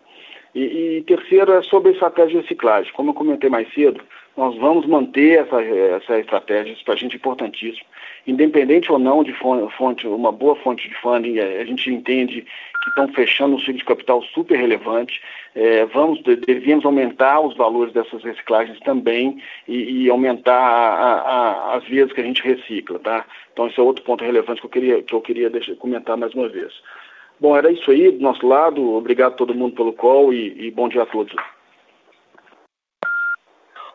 E, 0.54 0.96
e 0.96 1.02
terceiro 1.02 1.52
é 1.52 1.62
sobre 1.62 1.92
estratégia 1.92 2.40
de 2.40 2.42
reciclagem. 2.42 2.92
Como 2.94 3.10
eu 3.10 3.14
comentei 3.14 3.50
mais 3.50 3.72
cedo, 3.74 4.02
nós 4.36 4.54
vamos 4.58 4.86
manter 4.86 5.38
essa, 5.40 5.62
essa 5.62 6.18
estratégia, 6.18 6.72
isso 6.72 6.84
para 6.84 6.94
a 6.94 6.96
gente 6.96 7.14
é 7.14 7.16
importantíssimo. 7.16 7.86
Independente 8.26 8.92
ou 8.92 8.98
não 8.98 9.24
de 9.24 9.32
fonte, 9.32 10.06
uma 10.06 10.30
boa 10.30 10.54
fonte 10.56 10.88
de 10.88 10.94
funding, 10.96 11.38
a 11.38 11.64
gente 11.64 11.90
entende 11.90 12.42
que 12.82 12.88
estão 12.90 13.08
fechando 13.08 13.56
um 13.56 13.58
ciclo 13.58 13.74
de 13.74 13.84
capital 13.84 14.22
super 14.22 14.58
relevante. 14.58 15.22
É, 15.54 15.86
vamos, 15.86 16.22
devíamos 16.22 16.84
aumentar 16.84 17.40
os 17.40 17.56
valores 17.56 17.94
dessas 17.94 18.22
reciclagens 18.22 18.78
também 18.80 19.40
e, 19.66 20.02
e 20.02 20.10
aumentar 20.10 20.52
a, 20.52 21.20
a, 21.20 21.76
as 21.76 21.84
vezes 21.84 22.12
que 22.12 22.20
a 22.20 22.24
gente 22.24 22.42
recicla, 22.42 22.98
tá? 22.98 23.24
Então 23.52 23.68
esse 23.68 23.80
é 23.80 23.82
outro 23.82 24.04
ponto 24.04 24.22
relevante 24.22 24.60
que 24.60 24.66
eu 24.66 24.70
queria, 24.70 25.02
que 25.02 25.14
eu 25.14 25.20
queria 25.20 25.48
deixar, 25.48 25.74
comentar 25.76 26.16
mais 26.16 26.34
uma 26.34 26.48
vez. 26.48 26.72
Bom, 27.40 27.56
era 27.56 27.70
isso 27.70 27.90
aí 27.90 28.10
do 28.10 28.20
nosso 28.20 28.46
lado. 28.46 28.94
Obrigado 28.94 29.32
a 29.32 29.36
todo 29.36 29.54
mundo 29.54 29.74
pelo 29.74 29.92
call 29.92 30.32
e, 30.32 30.66
e 30.66 30.70
bom 30.70 30.88
dia 30.88 31.02
a 31.02 31.06
todos. 31.06 31.34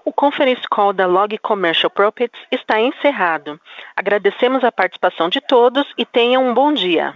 O 0.04 0.12
conference 0.12 0.64
call 0.70 0.94
da 0.94 1.06
Log 1.06 1.38
Commercial 1.40 1.90
Properties 1.90 2.42
está 2.52 2.80
encerrado. 2.80 3.60
Agradecemos 3.96 4.64
a 4.64 4.72
participação 4.72 5.30
de 5.30 5.40
todos 5.42 5.86
e 5.98 6.06
tenham 6.06 6.50
um 6.50 6.54
bom 6.54 6.74
dia. 6.74 7.16